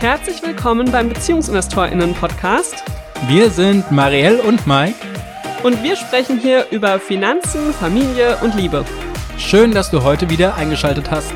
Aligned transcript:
Herzlich 0.00 0.40
willkommen 0.44 0.92
beim 0.92 1.08
BeziehungsinvestorInnen-Podcast. 1.08 2.84
Wir 3.26 3.50
sind 3.50 3.90
Marielle 3.90 4.40
und 4.40 4.64
Mike. 4.64 4.94
Und 5.64 5.82
wir 5.82 5.96
sprechen 5.96 6.38
hier 6.38 6.66
über 6.70 7.00
Finanzen, 7.00 7.72
Familie 7.72 8.36
und 8.36 8.54
Liebe. 8.54 8.84
Schön, 9.38 9.72
dass 9.72 9.90
du 9.90 10.04
heute 10.04 10.30
wieder 10.30 10.54
eingeschaltet 10.54 11.10
hast. 11.10 11.32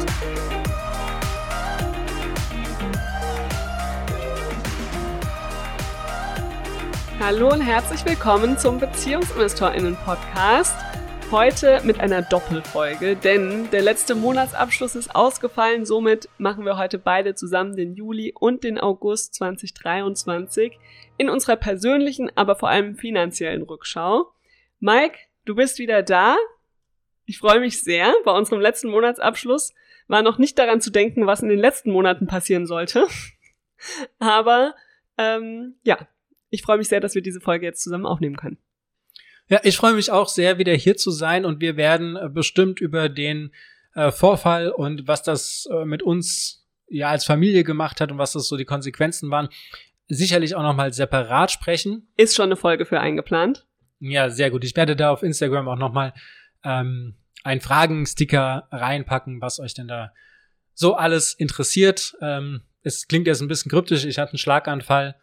Hallo 7.18 7.50
und 7.52 7.62
herzlich 7.62 8.04
willkommen 8.04 8.56
zum 8.58 8.78
BeziehungsinvestorInnen-Podcast. 8.78 10.76
Heute 11.32 11.80
mit 11.84 11.98
einer 11.98 12.20
Doppelfolge, 12.20 13.16
denn 13.16 13.70
der 13.70 13.80
letzte 13.80 14.14
Monatsabschluss 14.14 14.94
ist 14.94 15.14
ausgefallen. 15.14 15.86
Somit 15.86 16.28
machen 16.36 16.66
wir 16.66 16.76
heute 16.76 16.98
beide 16.98 17.34
zusammen 17.34 17.74
den 17.74 17.94
Juli 17.94 18.34
und 18.38 18.64
den 18.64 18.78
August 18.78 19.36
2023 19.36 20.78
in 21.16 21.30
unserer 21.30 21.56
persönlichen, 21.56 22.30
aber 22.34 22.54
vor 22.54 22.68
allem 22.68 22.96
finanziellen 22.96 23.62
Rückschau. 23.62 24.30
Mike, 24.78 25.16
du 25.46 25.54
bist 25.54 25.78
wieder 25.78 26.02
da. 26.02 26.36
Ich 27.24 27.38
freue 27.38 27.60
mich 27.60 27.82
sehr. 27.82 28.12
Bei 28.26 28.32
unserem 28.32 28.60
letzten 28.60 28.90
Monatsabschluss 28.90 29.72
war 30.08 30.20
noch 30.20 30.36
nicht 30.36 30.58
daran 30.58 30.82
zu 30.82 30.90
denken, 30.90 31.26
was 31.26 31.40
in 31.40 31.48
den 31.48 31.58
letzten 31.58 31.92
Monaten 31.92 32.26
passieren 32.26 32.66
sollte. 32.66 33.06
aber 34.18 34.74
ähm, 35.16 35.76
ja, 35.82 36.06
ich 36.50 36.60
freue 36.60 36.76
mich 36.76 36.88
sehr, 36.88 37.00
dass 37.00 37.14
wir 37.14 37.22
diese 37.22 37.40
Folge 37.40 37.64
jetzt 37.64 37.82
zusammen 37.82 38.04
aufnehmen 38.04 38.36
können. 38.36 38.58
Ja, 39.48 39.60
ich 39.64 39.76
freue 39.76 39.94
mich 39.94 40.10
auch 40.10 40.28
sehr, 40.28 40.58
wieder 40.58 40.72
hier 40.74 40.96
zu 40.96 41.10
sein 41.10 41.44
und 41.44 41.60
wir 41.60 41.76
werden 41.76 42.16
äh, 42.16 42.28
bestimmt 42.28 42.80
über 42.80 43.08
den 43.08 43.52
äh, 43.94 44.10
Vorfall 44.10 44.70
und 44.70 45.06
was 45.06 45.22
das 45.22 45.68
äh, 45.70 45.84
mit 45.84 46.02
uns 46.02 46.66
ja 46.88 47.08
als 47.08 47.24
Familie 47.24 47.64
gemacht 47.64 48.00
hat 48.00 48.12
und 48.12 48.18
was 48.18 48.32
das 48.32 48.48
so 48.48 48.56
die 48.56 48.64
Konsequenzen 48.64 49.30
waren, 49.30 49.48
sicherlich 50.08 50.54
auch 50.54 50.62
nochmal 50.62 50.92
separat 50.92 51.50
sprechen. 51.50 52.08
Ist 52.16 52.34
schon 52.34 52.46
eine 52.46 52.56
Folge 52.56 52.86
für 52.86 53.00
eingeplant. 53.00 53.66
Ja, 53.98 54.30
sehr 54.30 54.50
gut. 54.50 54.64
Ich 54.64 54.76
werde 54.76 54.96
da 54.96 55.10
auf 55.10 55.22
Instagram 55.22 55.68
auch 55.68 55.76
nochmal 55.76 56.12
ähm, 56.64 57.14
einen 57.44 57.60
Fragensticker 57.60 58.68
reinpacken, 58.70 59.40
was 59.40 59.60
euch 59.60 59.74
denn 59.74 59.88
da 59.88 60.12
so 60.74 60.94
alles 60.94 61.34
interessiert. 61.34 62.14
Ähm, 62.20 62.62
es 62.82 63.06
klingt 63.06 63.26
jetzt 63.26 63.40
ein 63.40 63.48
bisschen 63.48 63.70
kryptisch. 63.70 64.04
Ich 64.04 64.18
hatte 64.18 64.32
einen 64.32 64.38
Schlaganfall 64.38 65.16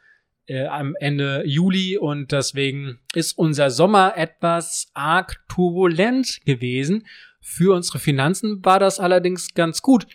äh, 0.50 0.66
am 0.66 0.96
Ende 1.00 1.44
Juli 1.46 1.98
und 1.98 2.32
deswegen 2.32 3.00
ist 3.14 3.38
unser 3.38 3.70
Sommer 3.70 4.18
etwas 4.18 4.90
arg 4.94 5.44
turbulent 5.48 6.42
gewesen. 6.46 7.08
Für 7.42 7.76
unsere 7.76 8.00
Finanzen 8.00 8.64
war 8.66 8.80
das 8.80 9.00
allerdings 9.00 9.54
ganz 9.54 9.82
gut, 9.82 10.08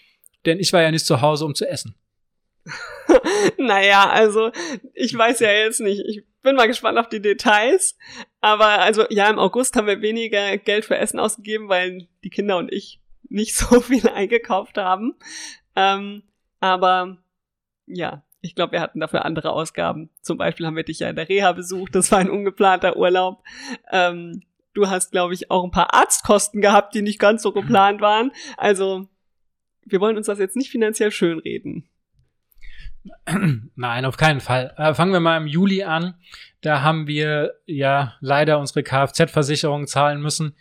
denn 0.44 0.58
ich 0.58 0.72
war 0.72 0.82
ja 0.82 0.90
nicht 0.90 1.06
zu 1.06 1.20
Hause, 1.20 1.44
um 1.44 1.54
zu 1.54 1.68
essen. 1.68 1.94
naja, 3.58 4.08
also 4.10 4.50
ich 4.94 5.16
weiß 5.16 5.40
ja 5.40 5.52
jetzt 5.52 5.80
nicht. 5.80 6.02
Ich 6.06 6.24
bin 6.42 6.56
mal 6.56 6.66
gespannt 6.66 6.98
auf 6.98 7.08
die 7.08 7.20
Details. 7.22 7.96
Aber 8.40 8.80
also 8.80 9.04
ja, 9.10 9.28
im 9.28 9.38
August 9.38 9.76
haben 9.76 9.86
wir 9.86 10.02
weniger 10.02 10.56
Geld 10.58 10.84
für 10.84 10.96
Essen 10.96 11.18
ausgegeben, 11.18 11.68
weil 11.68 12.08
die 12.22 12.30
Kinder 12.30 12.56
und 12.58 12.72
ich 12.72 13.00
nicht 13.28 13.56
so 13.56 13.80
viel 13.80 14.08
eingekauft 14.08 14.78
haben. 14.78 15.14
Ähm, 15.76 16.22
aber 16.60 17.18
ja, 17.86 18.24
ich 18.44 18.54
glaube, 18.54 18.72
wir 18.72 18.82
hatten 18.82 19.00
dafür 19.00 19.24
andere 19.24 19.52
Ausgaben. 19.52 20.10
Zum 20.20 20.36
Beispiel 20.36 20.66
haben 20.66 20.76
wir 20.76 20.84
dich 20.84 20.98
ja 20.98 21.08
in 21.08 21.16
der 21.16 21.30
Reha 21.30 21.52
besucht. 21.52 21.94
Das 21.94 22.12
war 22.12 22.18
ein 22.18 22.28
ungeplanter 22.28 22.98
Urlaub. 22.98 23.42
Ähm, 23.90 24.42
du 24.74 24.88
hast, 24.88 25.12
glaube 25.12 25.32
ich, 25.32 25.50
auch 25.50 25.64
ein 25.64 25.70
paar 25.70 25.94
Arztkosten 25.94 26.60
gehabt, 26.60 26.94
die 26.94 27.00
nicht 27.00 27.18
ganz 27.18 27.42
so 27.42 27.52
geplant 27.52 28.02
waren. 28.02 28.32
Also, 28.58 29.08
wir 29.86 30.00
wollen 30.00 30.18
uns 30.18 30.26
das 30.26 30.38
jetzt 30.38 30.56
nicht 30.56 30.70
finanziell 30.70 31.10
schönreden. 31.10 31.88
Nein, 33.76 34.04
auf 34.04 34.18
keinen 34.18 34.40
Fall. 34.40 34.74
Äh, 34.76 34.92
fangen 34.92 35.12
wir 35.12 35.20
mal 35.20 35.38
im 35.38 35.46
Juli 35.46 35.82
an. 35.82 36.14
Da 36.60 36.82
haben 36.82 37.06
wir 37.06 37.54
ja 37.64 38.14
leider 38.20 38.58
unsere 38.58 38.82
Kfz-Versicherung 38.82 39.86
zahlen 39.86 40.20
müssen. 40.20 40.54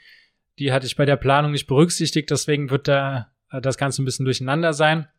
Die 0.58 0.72
hatte 0.72 0.86
ich 0.86 0.96
bei 0.96 1.06
der 1.06 1.18
Planung 1.18 1.52
nicht 1.52 1.68
berücksichtigt, 1.68 2.32
deswegen 2.32 2.70
wird 2.70 2.88
da 2.88 3.34
äh, 3.52 3.60
das 3.60 3.78
Ganze 3.78 4.02
ein 4.02 4.06
bisschen 4.06 4.26
durcheinander 4.26 4.72
sein. 4.72 5.10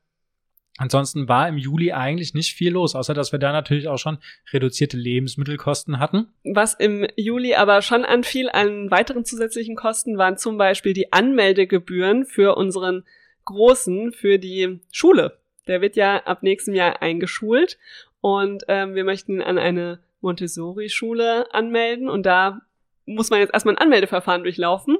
Ansonsten 0.77 1.29
war 1.29 1.49
im 1.49 1.57
Juli 1.57 1.93
eigentlich 1.93 2.35
nicht 2.35 2.55
viel 2.55 2.73
los, 2.73 2.97
außer 2.97 3.15
dass 3.15 3.31
wir 3.31 3.39
da 3.39 3.53
natürlich 3.53 3.87
auch 3.87 3.99
schon 3.99 4.19
reduzierte 4.53 4.97
Lebensmittelkosten 4.97 6.01
hatten. 6.01 6.27
Was 6.43 6.75
im 6.75 7.07
Juli 7.17 7.55
aber 7.55 7.81
schon 7.81 8.05
anfiel 8.05 8.51
an 8.51 8.91
weiteren 8.91 9.25
zusätzlichen 9.25 9.77
Kosten 9.77 10.19
waren 10.19 10.37
zum 10.37 10.59
Beispiel 10.59 10.93
die 10.93 11.13
Anmeldegebühren 11.13 12.27
für 12.27 12.57
unseren 12.57 13.05
Großen 13.45 14.13
für 14.13 14.39
die 14.39 14.81
Schule. 14.91 15.39
Der 15.69 15.81
wird 15.81 15.95
ja 15.95 16.25
ab 16.25 16.43
nächstem 16.43 16.75
Jahr 16.75 17.01
eingeschult 17.03 17.79
und 18.21 18.65
ähm, 18.69 18.95
wir 18.95 19.05
möchten 19.05 19.43
an 19.43 19.59
eine 19.59 20.01
Montessori-Schule 20.23 21.55
anmelden 21.55 22.09
und 22.09 22.27
da 22.27 22.63
muss 23.07 23.31
man 23.31 23.41
jetzt 23.41 23.55
erstmal 23.55 23.77
ein 23.77 23.83
Anmeldeverfahren 23.83 24.43
durchlaufen 24.43 24.97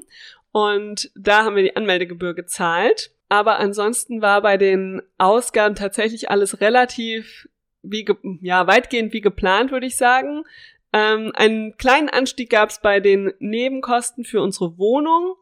und 0.53 1.11
da 1.17 1.45
haben 1.45 1.57
wir 1.57 1.65
die 1.65 1.75
Anmeldegebühr 1.75 2.35
gezahlt 2.35 3.11
aber 3.35 3.59
ansonsten 3.59 4.23
war 4.23 4.43
bei 4.43 4.57
den 4.57 5.03
Ausgaben 5.19 5.75
tatsächlich 5.75 6.31
alles 6.31 6.61
relativ 6.61 7.49
wie 7.83 8.07
ja 8.43 8.69
weitgehend 8.69 9.13
wie 9.13 9.21
geplant, 9.21 9.73
würde 9.73 9.87
ich 9.87 9.97
sagen. 9.97 10.45
Ähm, 10.93 11.33
einen 11.35 11.77
kleinen 11.77 12.09
Anstieg 12.09 12.49
gab 12.49 12.71
es 12.71 12.81
bei 12.81 13.01
den 13.01 13.33
Nebenkosten 13.41 14.25
für 14.25 14.41
unsere 14.41 14.79
Wohnung. 14.79 15.35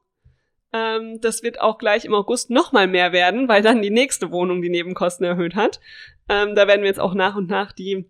Ähm, 0.72 1.20
das 1.20 1.42
wird 1.42 1.60
auch 1.60 1.76
gleich 1.76 2.06
im 2.06 2.14
August 2.14 2.48
nochmal 2.48 2.88
mehr 2.88 3.12
werden, 3.12 3.46
weil 3.46 3.60
dann 3.60 3.82
die 3.82 3.90
nächste 3.90 4.30
Wohnung 4.30 4.62
die 4.62 4.70
Nebenkosten 4.70 5.26
erhöht 5.26 5.54
hat. 5.54 5.78
Ähm, 6.30 6.54
da 6.54 6.66
werden 6.66 6.80
wir 6.80 6.88
jetzt 6.88 7.00
auch 7.00 7.12
nach 7.12 7.36
und 7.36 7.50
nach 7.50 7.72
die 7.72 8.06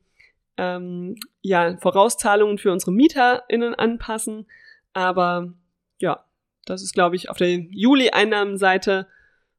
ähm, 0.58 1.16
ja, 1.40 1.76
Vorauszahlungen 1.78 2.58
für 2.58 2.70
unsere 2.70 2.92
MieterInnen 2.92 3.74
anpassen. 3.74 4.46
Aber 4.92 5.52
ja, 5.98 6.24
das 6.66 6.82
ist, 6.82 6.94
glaube 6.94 7.16
ich, 7.16 7.30
auf 7.30 7.36
der 7.36 7.48
Juli-Einnahmenseite 7.48 9.08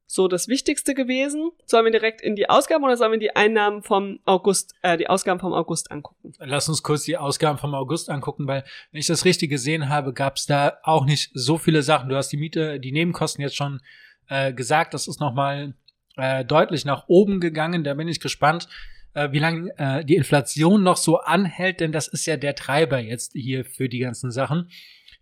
so 0.06 0.28
das 0.28 0.48
Wichtigste 0.48 0.94
gewesen. 0.94 1.50
Sollen 1.64 1.84
wir 1.84 1.92
direkt 1.92 2.20
in 2.20 2.36
die 2.36 2.48
Ausgaben 2.48 2.84
oder 2.84 2.96
sollen 2.96 3.12
wir 3.12 3.18
die 3.18 3.34
Einnahmen 3.34 3.82
vom 3.82 4.20
August, 4.24 4.74
äh, 4.82 4.96
die 4.96 5.08
Ausgaben 5.08 5.40
vom 5.40 5.52
August 5.52 5.90
angucken? 5.90 6.32
Lass 6.38 6.68
uns 6.68 6.82
kurz 6.82 7.04
die 7.04 7.16
Ausgaben 7.16 7.58
vom 7.58 7.74
August 7.74 8.10
angucken, 8.10 8.46
weil 8.46 8.64
wenn 8.92 9.00
ich 9.00 9.06
das 9.06 9.24
richtig 9.24 9.50
gesehen 9.50 9.88
habe, 9.88 10.12
gab 10.12 10.36
es 10.36 10.46
da 10.46 10.78
auch 10.82 11.04
nicht 11.04 11.30
so 11.34 11.58
viele 11.58 11.82
Sachen. 11.82 12.08
Du 12.08 12.16
hast 12.16 12.28
die 12.28 12.36
Miete, 12.36 12.78
die 12.80 12.92
Nebenkosten 12.92 13.42
jetzt 13.42 13.56
schon 13.56 13.80
äh, 14.28 14.52
gesagt, 14.52 14.94
das 14.94 15.08
ist 15.08 15.20
nochmal 15.20 15.74
äh, 16.16 16.44
deutlich 16.44 16.84
nach 16.84 17.04
oben 17.08 17.40
gegangen. 17.40 17.84
Da 17.84 17.94
bin 17.94 18.08
ich 18.08 18.20
gespannt, 18.20 18.68
äh, 19.14 19.30
wie 19.32 19.38
lange 19.38 19.72
äh, 19.78 20.04
die 20.04 20.16
Inflation 20.16 20.82
noch 20.82 20.96
so 20.96 21.18
anhält, 21.18 21.80
denn 21.80 21.92
das 21.92 22.08
ist 22.08 22.26
ja 22.26 22.36
der 22.36 22.54
Treiber 22.54 22.98
jetzt 22.98 23.32
hier 23.32 23.64
für 23.64 23.88
die 23.88 24.00
ganzen 24.00 24.30
Sachen. 24.30 24.70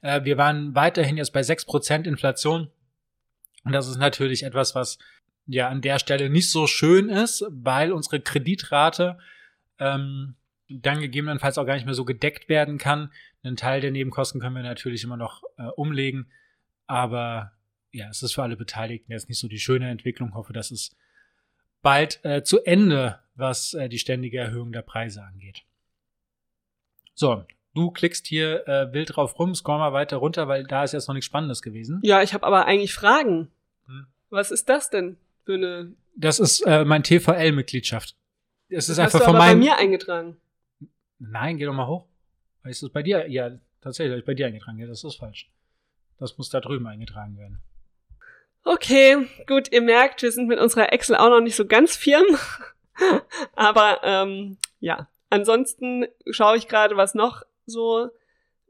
Äh, 0.01 0.25
wir 0.25 0.37
waren 0.39 0.75
weiterhin 0.75 1.17
jetzt 1.17 1.33
bei 1.33 1.43
sechs 1.43 1.65
Prozent 1.65 2.07
Inflation 2.07 2.69
und 3.65 3.73
das 3.73 3.89
ist 3.89 3.99
natürlich 3.99 4.43
etwas, 4.43 4.75
was 4.75 4.99
ja 5.47 5.69
an 5.69 5.81
der 5.81 5.99
Stelle 5.99 6.31
nicht 6.31 6.51
so 6.51 6.67
schön 6.67 7.09
ist, 7.09 7.45
weil 7.51 7.93
unsere 7.93 8.21
Kreditrate 8.21 9.19
ähm, 9.79 10.37
dann 10.69 11.01
gegebenenfalls 11.01 11.59
auch 11.59 11.67
gar 11.67 11.75
nicht 11.75 11.85
mehr 11.85 11.95
so 11.95 12.05
gedeckt 12.05 12.49
werden 12.49 12.79
kann. 12.79 13.13
Einen 13.43 13.57
Teil 13.57 13.81
der 13.81 13.91
Nebenkosten 13.91 14.41
können 14.41 14.55
wir 14.55 14.63
natürlich 14.63 15.05
immer 15.05 15.17
noch 15.17 15.43
äh, 15.59 15.65
umlegen, 15.77 16.31
aber 16.87 17.53
ja, 17.93 18.09
es 18.09 18.23
ist 18.23 18.35
für 18.35 18.43
alle 18.43 18.57
Beteiligten 18.57 19.13
jetzt 19.13 19.29
nicht 19.29 19.39
so 19.39 19.49
die 19.49 19.59
schöne 19.59 19.91
Entwicklung. 19.91 20.31
Ich 20.31 20.35
hoffe, 20.35 20.53
dass 20.53 20.71
es 20.71 20.97
bald 21.83 22.25
äh, 22.25 22.43
zu 22.43 22.65
Ende, 22.65 23.21
was 23.35 23.75
äh, 23.75 23.89
die 23.89 23.99
ständige 23.99 24.39
Erhöhung 24.39 24.73
der 24.73 24.83
Preise 24.83 25.23
angeht. 25.23 25.65
So, 27.15 27.45
Du 27.75 27.91
klickst 27.91 28.27
hier 28.27 28.67
äh, 28.69 28.93
wild 28.93 29.17
drauf 29.17 29.39
rum, 29.39 29.55
scroll 29.55 29.79
mal 29.79 29.93
weiter 29.93 30.19
runter, 30.19 30.47
weil 30.47 30.65
da 30.65 30.85
ist 30.85 30.93
jetzt 30.93 31.09
noch 31.09 31.15
nichts 31.15 31.27
Spannendes 31.27 31.63
gewesen. 31.63 32.01
Ja, 32.03 32.23
ich 32.23 32.35
habe 32.35 32.47
aber 32.47 32.67
eigentlich 32.67 32.93
Fragen. 32.93 33.51
Hm. 33.87 34.07
Was 34.31 34.51
ist 34.51 34.69
das 34.69 34.91
denn 34.91 35.17
für 35.45 35.55
eine? 35.55 35.93
Das 36.15 36.39
ist 36.39 36.61
äh, 36.67 36.85
mein 36.85 37.03
TVL-Mitgliedschaft. 37.03 38.15
Es 38.69 38.89
ist 38.89 38.99
einfach 38.99 39.21
hast 39.21 39.27
von 39.27 39.37
meinem. 39.37 39.61
bei 39.61 39.67
mir 39.67 39.79
eingetragen. 39.79 40.37
Nein, 41.19 41.57
geh 41.57 41.65
doch 41.65 41.75
mal 41.75 41.87
hoch. 41.87 42.07
Ist 42.65 42.83
es 42.83 42.91
bei 42.91 43.03
dir? 43.03 43.29
Ja, 43.29 43.51
tatsächlich, 43.81 44.19
ist 44.19 44.27
bei 44.27 44.35
dir 44.35 44.47
eingetragen. 44.47 44.79
Ja, 44.79 44.87
das 44.87 45.05
ist 45.05 45.17
falsch. 45.17 45.51
Das 46.19 46.37
muss 46.39 46.51
da 46.51 46.61
drüben 46.61 46.87
eingetragen 46.87 47.39
werden. 47.39 47.59
Okay, 48.65 49.27
gut, 49.47 49.73
ihr 49.73 49.83
merkt, 49.83 50.23
wir 50.23 50.31
sind 50.31 50.47
mit 50.47 50.61
unserer 50.61 50.93
Excel 50.93 51.17
auch 51.17 51.31
noch 51.31 51.41
nicht 51.41 51.57
so 51.57 51.67
ganz 51.67 51.97
firm. 51.97 52.25
Aber 53.57 54.01
ähm, 54.05 54.57
ja, 54.79 55.09
ansonsten 55.31 56.07
schaue 56.31 56.57
ich 56.57 56.69
gerade, 56.69 56.97
was 56.97 57.15
noch 57.15 57.43
so 57.67 58.11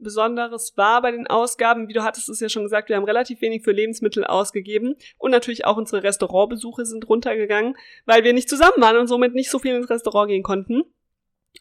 Besonderes 0.03 0.77
war 0.77 1.01
bei 1.01 1.13
den 1.13 1.27
Ausgaben. 1.27 1.89
Wie 1.89 1.93
du 1.93 2.03
hattest 2.03 2.29
es 2.29 2.41
ja 2.41 2.49
schon 2.49 2.65
gesagt, 2.65 2.89
wir 2.89 2.97
haben 2.97 3.05
relativ 3.05 3.41
wenig 3.41 3.63
für 3.63 3.73
Lebensmittel 3.73 4.25
ausgegeben 4.25 4.97
und 5.19 5.31
natürlich 5.31 5.65
auch 5.65 5.77
unsere 5.77 6.03
Restaurantbesuche 6.03 6.85
sind 6.85 7.09
runtergegangen, 7.09 7.77
weil 8.05 8.25
wir 8.25 8.33
nicht 8.33 8.49
zusammen 8.49 8.81
waren 8.81 8.97
und 8.97 9.07
somit 9.07 9.35
nicht 9.35 9.51
so 9.51 9.59
viel 9.59 9.75
ins 9.75 9.91
Restaurant 9.91 10.29
gehen 10.29 10.43
konnten. 10.43 10.83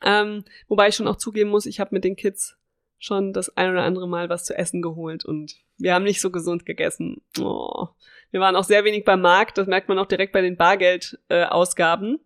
Ähm, 0.04 0.44
wobei 0.68 0.88
ich 0.88 0.96
schon 0.96 1.08
auch 1.08 1.18
zugeben 1.18 1.50
muss, 1.50 1.66
ich 1.66 1.80
habe 1.80 1.94
mit 1.94 2.04
den 2.04 2.16
Kids 2.16 2.58
schon 2.98 3.34
das 3.34 3.56
ein 3.58 3.72
oder 3.72 3.84
andere 3.84 4.08
Mal 4.08 4.30
was 4.30 4.46
zu 4.46 4.56
essen 4.56 4.82
geholt 4.82 5.26
und 5.26 5.56
wir 5.78 5.94
haben 5.94 6.04
nicht 6.04 6.22
so 6.22 6.30
gesund 6.32 6.66
gegessen. 6.66 7.22
Oh. 7.40 7.88
Wir 8.30 8.40
waren 8.40 8.56
auch 8.56 8.64
sehr 8.64 8.86
wenig 8.86 9.04
beim 9.04 9.22
Markt, 9.22 9.58
das 9.58 9.68
merkt 9.68 9.90
man 9.90 10.00
auch 10.00 10.06
direkt 10.06 10.34
bei 10.34 10.42
den 10.42 10.56
Bargeldausgaben. 10.56 12.16
Äh, 12.16 12.20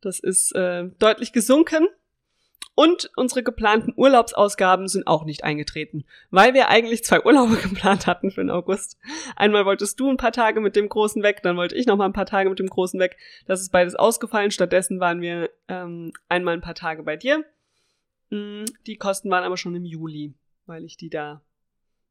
Das 0.00 0.20
ist 0.20 0.52
äh, 0.54 0.84
deutlich 0.98 1.32
gesunken. 1.32 1.88
Und 2.74 3.10
unsere 3.16 3.42
geplanten 3.42 3.92
Urlaubsausgaben 3.96 4.86
sind 4.86 5.08
auch 5.08 5.24
nicht 5.24 5.42
eingetreten, 5.42 6.04
weil 6.30 6.54
wir 6.54 6.68
eigentlich 6.68 7.02
zwei 7.02 7.20
Urlaube 7.24 7.56
geplant 7.56 8.06
hatten 8.06 8.30
für 8.30 8.40
den 8.40 8.50
August. 8.50 8.98
Einmal 9.34 9.66
wolltest 9.66 9.98
du 9.98 10.08
ein 10.08 10.16
paar 10.16 10.30
Tage 10.30 10.60
mit 10.60 10.76
dem 10.76 10.88
Großen 10.88 11.20
weg, 11.24 11.42
dann 11.42 11.56
wollte 11.56 11.74
ich 11.74 11.86
noch 11.86 11.96
mal 11.96 12.04
ein 12.04 12.12
paar 12.12 12.24
Tage 12.24 12.48
mit 12.48 12.60
dem 12.60 12.68
Großen 12.68 13.00
weg. 13.00 13.16
Das 13.46 13.60
ist 13.60 13.72
beides 13.72 13.96
ausgefallen. 13.96 14.52
Stattdessen 14.52 15.00
waren 15.00 15.20
wir 15.20 15.50
ähm, 15.66 16.12
einmal 16.28 16.54
ein 16.54 16.60
paar 16.60 16.76
Tage 16.76 17.02
bei 17.02 17.16
dir. 17.16 17.44
Mm, 18.30 18.64
die 18.86 18.96
Kosten 18.96 19.28
waren 19.28 19.42
aber 19.42 19.56
schon 19.56 19.74
im 19.74 19.84
Juli, 19.84 20.34
weil 20.66 20.84
ich 20.84 20.96
die 20.96 21.10
da 21.10 21.42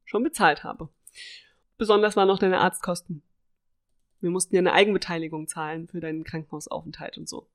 schon 0.04 0.22
bezahlt 0.22 0.64
habe. 0.64 0.90
Besonders 1.78 2.14
waren 2.14 2.28
noch 2.28 2.38
deine 2.38 2.60
Arztkosten. 2.60 3.22
Wir 4.20 4.28
mussten 4.28 4.54
ja 4.54 4.60
eine 4.60 4.74
Eigenbeteiligung 4.74 5.48
zahlen 5.48 5.88
für 5.88 6.00
deinen 6.00 6.24
Krankenhausaufenthalt 6.24 7.16
und 7.16 7.26
so. 7.26 7.48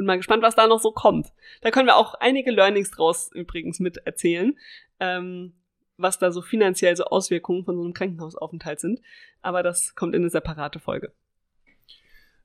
Bin 0.00 0.06
mal 0.06 0.16
gespannt, 0.16 0.42
was 0.42 0.54
da 0.54 0.66
noch 0.66 0.80
so 0.80 0.92
kommt. 0.92 1.26
Da 1.60 1.70
können 1.70 1.86
wir 1.86 1.96
auch 1.96 2.14
einige 2.14 2.50
Learnings 2.50 2.90
draus 2.90 3.30
übrigens 3.34 3.80
mit 3.80 3.98
erzählen, 3.98 4.56
ähm, 4.98 5.52
was 5.98 6.18
da 6.18 6.32
so 6.32 6.40
finanziell 6.40 6.96
so 6.96 7.04
Auswirkungen 7.04 7.66
von 7.66 7.76
so 7.76 7.82
einem 7.82 7.92
Krankenhausaufenthalt 7.92 8.80
sind. 8.80 9.02
Aber 9.42 9.62
das 9.62 9.94
kommt 9.94 10.14
in 10.14 10.22
eine 10.22 10.30
separate 10.30 10.78
Folge. 10.78 11.12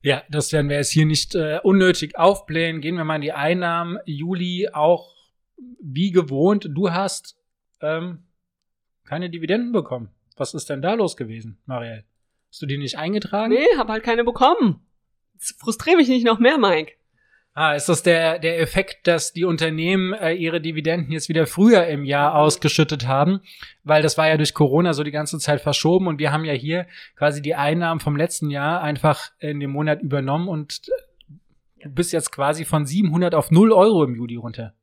Ja, 0.01 0.23
das 0.29 0.51
werden 0.51 0.67
wir 0.67 0.75
jetzt 0.75 0.91
hier 0.91 1.05
nicht 1.05 1.33
äh, 1.33 1.61
unnötig 1.63 2.17
aufblähen. 2.17 2.81
Gehen 2.81 2.97
wir 2.97 3.05
mal 3.05 3.15
in 3.15 3.21
die 3.21 3.31
Einnahmen. 3.31 3.99
Juli 4.03 4.67
auch 4.73 5.15
wie 5.79 6.11
gewohnt. 6.11 6.67
Du 6.69 6.91
hast 6.91 7.37
ähm, 7.79 8.25
keine 9.05 9.29
Dividenden 9.29 9.71
bekommen. 9.71 10.09
Was 10.35 10.53
ist 10.53 10.69
denn 10.69 10.81
da 10.81 10.95
los 10.95 11.15
gewesen, 11.15 11.57
Marielle? 11.67 12.03
Hast 12.49 12.61
du 12.61 12.65
die 12.65 12.77
nicht 12.77 12.97
eingetragen? 12.97 13.53
Nee, 13.53 13.77
hab 13.77 13.87
halt 13.87 14.03
keine 14.03 14.25
bekommen. 14.25 14.85
frustriere 15.39 15.95
mich 15.95 16.09
nicht 16.09 16.25
noch 16.25 16.39
mehr, 16.39 16.57
Mike. 16.57 16.97
Ah, 17.57 17.73
ist 17.73 17.87
das 17.87 18.03
der, 18.03 18.37
der 18.37 18.59
Effekt, 18.59 19.07
dass 19.07 19.31
die 19.31 19.45
Unternehmen 19.45 20.11
äh, 20.11 20.33
ihre 20.33 20.59
Dividenden 20.59 21.13
jetzt 21.13 21.29
wieder 21.29 21.47
früher 21.47 21.87
im 21.87 22.03
Jahr 22.03 22.35
ausgeschüttet 22.35 23.07
haben? 23.07 23.39
Weil 23.85 24.01
das 24.01 24.17
war 24.17 24.27
ja 24.27 24.35
durch 24.35 24.53
Corona 24.53 24.91
so 24.91 25.03
die 25.03 25.11
ganze 25.11 25.39
Zeit 25.39 25.61
verschoben 25.61 26.07
und 26.07 26.19
wir 26.19 26.33
haben 26.33 26.43
ja 26.43 26.51
hier 26.51 26.85
quasi 27.15 27.41
die 27.41 27.55
Einnahmen 27.55 28.01
vom 28.01 28.17
letzten 28.17 28.49
Jahr 28.49 28.81
einfach 28.81 29.31
in 29.39 29.61
dem 29.61 29.71
Monat 29.71 30.01
übernommen 30.01 30.49
und 30.49 30.81
du 31.81 31.89
bist 31.91 32.11
jetzt 32.11 32.33
quasi 32.33 32.65
von 32.65 32.85
700 32.85 33.33
auf 33.33 33.51
0 33.51 33.71
Euro 33.71 34.03
im 34.03 34.15
Juli 34.15 34.35
runter. 34.35 34.73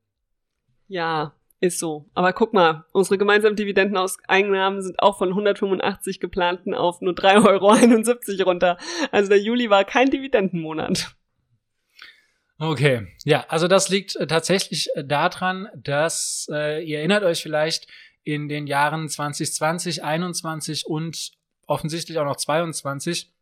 Ja, 0.88 1.34
ist 1.60 1.78
so. 1.78 2.06
Aber 2.14 2.32
guck 2.32 2.54
mal, 2.54 2.86
unsere 2.92 3.18
gemeinsamen 3.18 3.54
Dividendeneinnahmen 3.54 4.80
sind 4.80 4.98
auch 4.98 5.18
von 5.18 5.28
185 5.28 6.20
geplanten 6.20 6.72
auf 6.72 7.02
nur 7.02 7.12
3,71 7.12 8.38
Euro 8.38 8.48
runter. 8.48 8.78
Also 9.10 9.28
der 9.28 9.42
Juli 9.42 9.68
war 9.68 9.84
kein 9.84 10.08
Dividendenmonat. 10.08 11.14
Okay, 12.62 13.08
ja, 13.24 13.44
also 13.48 13.66
das 13.66 13.88
liegt 13.88 14.14
äh, 14.14 14.28
tatsächlich 14.28 14.88
äh, 14.94 15.04
daran, 15.04 15.66
dass 15.74 16.46
äh, 16.48 16.80
ihr 16.84 16.98
erinnert 16.98 17.24
euch 17.24 17.42
vielleicht 17.42 17.88
in 18.22 18.48
den 18.48 18.68
Jahren 18.68 19.08
2020, 19.08 20.04
21 20.04 20.86
und 20.86 21.32
offensichtlich 21.66 22.18
auch 22.18 22.24
noch 22.24 22.36
22 22.36 23.32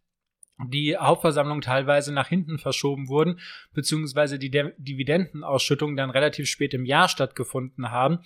die 0.69 0.96
Hauptversammlung 0.96 1.61
teilweise 1.61 2.14
nach 2.14 2.28
hinten 2.28 2.56
verschoben 2.56 3.08
wurden, 3.08 3.40
beziehungsweise 3.75 4.38
die 4.38 4.50
De 4.50 4.72
Dividendenausschüttungen 4.78 5.99
dann 5.99 6.08
relativ 6.08 6.49
spät 6.49 6.72
im 6.72 6.87
Jahr 6.87 7.08
stattgefunden 7.11 7.90
haben, 7.90 8.20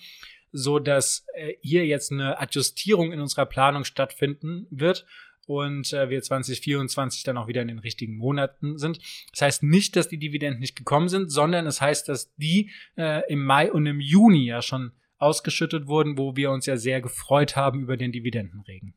so 0.53 0.79
dass 0.79 1.25
äh, 1.33 1.55
hier 1.59 1.85
jetzt 1.85 2.13
eine 2.13 2.39
Adjustierung 2.39 3.11
in 3.11 3.19
unserer 3.19 3.45
Planung 3.45 3.83
stattfinden 3.83 4.65
wird 4.69 5.05
und 5.45 5.93
äh, 5.93 6.09
wir 6.09 6.21
2024 6.21 7.23
dann 7.23 7.37
auch 7.37 7.47
wieder 7.47 7.61
in 7.61 7.67
den 7.67 7.79
richtigen 7.79 8.17
Monaten 8.17 8.77
sind. 8.77 8.99
Das 9.31 9.41
heißt 9.41 9.63
nicht, 9.63 9.95
dass 9.95 10.07
die 10.07 10.17
Dividenden 10.17 10.59
nicht 10.59 10.75
gekommen 10.75 11.09
sind, 11.09 11.31
sondern 11.31 11.67
es 11.67 11.81
heißt, 11.81 12.09
dass 12.09 12.33
die 12.35 12.71
äh, 12.97 13.21
im 13.31 13.43
Mai 13.43 13.71
und 13.71 13.85
im 13.85 13.99
Juni 13.99 14.45
ja 14.45 14.61
schon 14.61 14.91
ausgeschüttet 15.17 15.87
wurden, 15.87 16.17
wo 16.17 16.35
wir 16.35 16.51
uns 16.51 16.65
ja 16.65 16.77
sehr 16.77 17.01
gefreut 17.01 17.55
haben 17.55 17.81
über 17.81 17.97
den 17.97 18.11
Dividendenregen. 18.11 18.95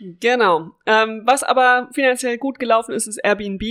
Genau. 0.00 0.70
Ähm, 0.86 1.22
was 1.26 1.42
aber 1.42 1.90
finanziell 1.92 2.38
gut 2.38 2.58
gelaufen 2.58 2.92
ist, 2.92 3.06
ist 3.06 3.18
Airbnb. 3.18 3.62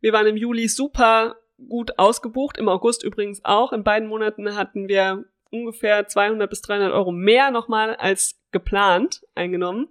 Wir 0.00 0.12
waren 0.12 0.26
im 0.26 0.36
Juli 0.36 0.68
super 0.68 1.36
gut 1.68 1.98
ausgebucht, 1.98 2.58
im 2.58 2.68
August 2.68 3.02
übrigens 3.02 3.44
auch. 3.44 3.72
In 3.72 3.84
beiden 3.84 4.08
Monaten 4.08 4.56
hatten 4.56 4.88
wir 4.88 5.24
ungefähr 5.50 6.06
200 6.06 6.48
bis 6.48 6.62
300 6.62 6.92
Euro 6.92 7.12
mehr 7.12 7.50
nochmal 7.50 7.94
als 7.96 8.40
geplant 8.52 9.22
eingenommen. 9.34 9.88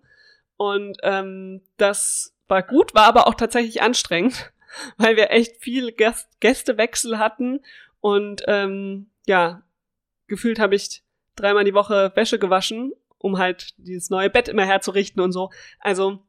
Und 0.58 0.98
ähm, 1.04 1.62
das 1.78 2.36
war 2.48 2.64
gut, 2.64 2.94
war 2.94 3.06
aber 3.06 3.28
auch 3.28 3.36
tatsächlich 3.36 3.82
anstrengend, 3.82 4.52
weil 4.98 5.16
wir 5.16 5.32
echt 5.32 5.58
viel 5.62 5.92
Gäst 5.92 6.30
Gästewechsel 6.40 7.18
hatten. 7.20 7.62
Und 8.00 8.44
ähm, 8.48 9.10
ja, 9.26 9.64
gefühlt 10.28 10.60
habe 10.60 10.76
ich 10.76 11.04
dreimal 11.36 11.64
die 11.64 11.74
Woche 11.74 12.12
Wäsche 12.16 12.40
gewaschen 12.40 12.94
um 13.26 13.40
halt 13.40 13.74
dieses 13.78 14.12
neue 14.12 14.30
Bett 14.30 14.48
immer 14.48 14.66
herzurichten 14.66 15.22
und 15.22 15.32
so. 15.32 15.50
Also, 15.80 16.20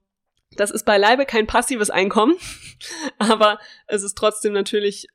das 0.52 0.70
ist 0.70 0.86
beileibe 0.86 1.26
kein 1.26 1.46
passives 1.46 1.90
Einkommen, 1.90 2.36
aber 3.18 3.58
es 3.86 4.02
ist 4.02 4.16
trotzdem 4.16 4.54
natürlich 4.54 5.06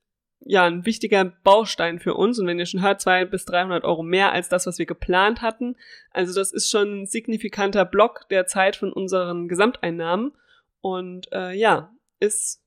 ja 0.45 0.65
ein 0.65 0.85
wichtiger 0.85 1.25
Baustein 1.25 1.99
für 1.99 2.15
uns. 2.15 2.39
Und 2.39 2.47
wenn 2.47 2.59
ihr 2.59 2.65
schon 2.65 2.81
hört, 2.81 3.01
zwei 3.01 3.25
bis 3.25 3.45
300 3.45 3.83
Euro 3.83 4.03
mehr 4.03 4.31
als 4.31 4.49
das, 4.49 4.65
was 4.65 4.79
wir 4.79 4.85
geplant 4.85 5.41
hatten. 5.41 5.75
Also 6.11 6.33
das 6.33 6.51
ist 6.51 6.69
schon 6.69 7.01
ein 7.01 7.05
signifikanter 7.05 7.85
Block 7.85 8.27
der 8.29 8.47
Zeit 8.47 8.75
von 8.75 8.91
unseren 8.91 9.47
Gesamteinnahmen. 9.47 10.33
Und 10.81 11.31
äh, 11.31 11.53
ja, 11.53 11.91
ist 12.19 12.63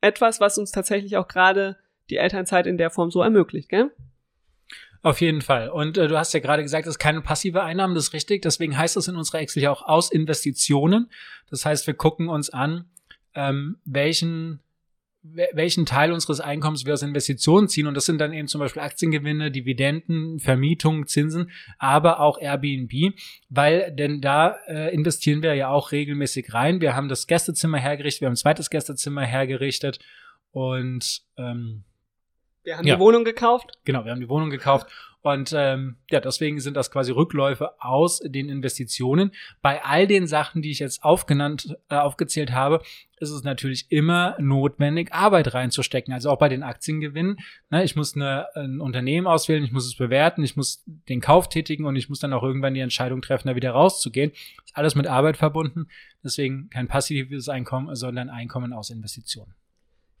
etwas, 0.00 0.40
was 0.40 0.58
uns 0.58 0.70
tatsächlich 0.70 1.16
auch 1.16 1.28
gerade 1.28 1.76
die 2.08 2.16
Elternzeit 2.16 2.66
in 2.66 2.78
der 2.78 2.90
Form 2.90 3.10
so 3.10 3.22
ermöglicht, 3.22 3.68
gell? 3.68 3.90
Auf 5.02 5.20
jeden 5.20 5.40
Fall. 5.40 5.70
Und 5.70 5.96
äh, 5.96 6.08
du 6.08 6.18
hast 6.18 6.34
ja 6.34 6.40
gerade 6.40 6.62
gesagt, 6.62 6.86
es 6.86 6.94
ist 6.94 6.98
keine 6.98 7.22
passive 7.22 7.62
Einnahmen, 7.62 7.94
das 7.94 8.08
ist 8.08 8.12
richtig. 8.12 8.42
Deswegen 8.42 8.76
heißt 8.76 8.96
es 8.96 9.08
in 9.08 9.16
unserer 9.16 9.40
Excel 9.40 9.62
ja 9.62 9.70
auch 9.70 9.82
aus 9.82 10.12
Investitionen. 10.12 11.10
Das 11.48 11.64
heißt, 11.64 11.86
wir 11.86 11.94
gucken 11.94 12.28
uns 12.28 12.50
an, 12.50 12.90
ähm, 13.34 13.78
welchen 13.84 14.60
welchen 15.22 15.84
Teil 15.84 16.12
unseres 16.12 16.40
Einkommens 16.40 16.86
wir 16.86 16.94
aus 16.94 17.02
Investitionen 17.02 17.68
ziehen. 17.68 17.86
Und 17.86 17.94
das 17.94 18.06
sind 18.06 18.18
dann 18.18 18.32
eben 18.32 18.48
zum 18.48 18.58
Beispiel 18.58 18.80
Aktiengewinne, 18.80 19.50
Dividenden, 19.50 20.38
Vermietung, 20.40 21.06
Zinsen, 21.06 21.50
aber 21.78 22.20
auch 22.20 22.40
Airbnb, 22.40 23.14
weil 23.50 23.92
denn 23.92 24.20
da 24.20 24.56
äh, 24.66 24.94
investieren 24.94 25.42
wir 25.42 25.54
ja 25.54 25.68
auch 25.68 25.92
regelmäßig 25.92 26.54
rein. 26.54 26.80
Wir 26.80 26.96
haben 26.96 27.08
das 27.08 27.26
Gästezimmer 27.26 27.78
hergerichtet, 27.78 28.22
wir 28.22 28.26
haben 28.26 28.32
ein 28.32 28.36
zweites 28.36 28.70
Gästezimmer 28.70 29.22
hergerichtet 29.22 29.98
und 30.52 31.22
ähm, 31.36 31.84
wir 32.62 32.78
haben 32.78 32.86
ja. 32.86 32.96
die 32.96 33.00
Wohnung 33.00 33.24
gekauft. 33.24 33.72
Genau, 33.84 34.04
wir 34.04 34.12
haben 34.12 34.20
die 34.20 34.28
Wohnung 34.28 34.50
gekauft. 34.50 34.86
Und 35.22 35.52
ähm, 35.54 35.96
ja, 36.10 36.20
deswegen 36.20 36.60
sind 36.60 36.76
das 36.76 36.90
quasi 36.90 37.12
Rückläufe 37.12 37.72
aus 37.78 38.20
den 38.24 38.48
Investitionen. 38.48 39.32
Bei 39.60 39.84
all 39.84 40.06
den 40.06 40.26
Sachen, 40.26 40.62
die 40.62 40.70
ich 40.70 40.78
jetzt 40.78 41.02
aufgenannt, 41.02 41.76
äh, 41.90 41.96
aufgezählt 41.96 42.52
habe, 42.52 42.80
ist 43.18 43.30
es 43.30 43.44
natürlich 43.44 43.92
immer 43.92 44.34
notwendig, 44.40 45.12
Arbeit 45.12 45.52
reinzustecken. 45.52 46.14
Also 46.14 46.30
auch 46.30 46.38
bei 46.38 46.48
den 46.48 46.62
Aktiengewinnen. 46.62 47.36
Ne, 47.68 47.84
ich 47.84 47.96
muss 47.96 48.16
eine, 48.16 48.46
ein 48.54 48.80
Unternehmen 48.80 49.26
auswählen, 49.26 49.62
ich 49.62 49.72
muss 49.72 49.86
es 49.86 49.96
bewerten, 49.96 50.42
ich 50.42 50.56
muss 50.56 50.82
den 50.86 51.20
Kauf 51.20 51.50
tätigen 51.50 51.84
und 51.84 51.96
ich 51.96 52.08
muss 52.08 52.20
dann 52.20 52.32
auch 52.32 52.42
irgendwann 52.42 52.72
die 52.72 52.80
Entscheidung 52.80 53.20
treffen, 53.20 53.48
da 53.48 53.56
wieder 53.56 53.72
rauszugehen. 53.72 54.30
Ist 54.64 54.76
alles 54.76 54.94
mit 54.94 55.06
Arbeit 55.06 55.36
verbunden. 55.36 55.88
Deswegen 56.24 56.70
kein 56.70 56.88
passives 56.88 57.50
Einkommen, 57.50 57.94
sondern 57.94 58.30
Einkommen 58.30 58.72
aus 58.72 58.88
Investitionen. 58.88 59.54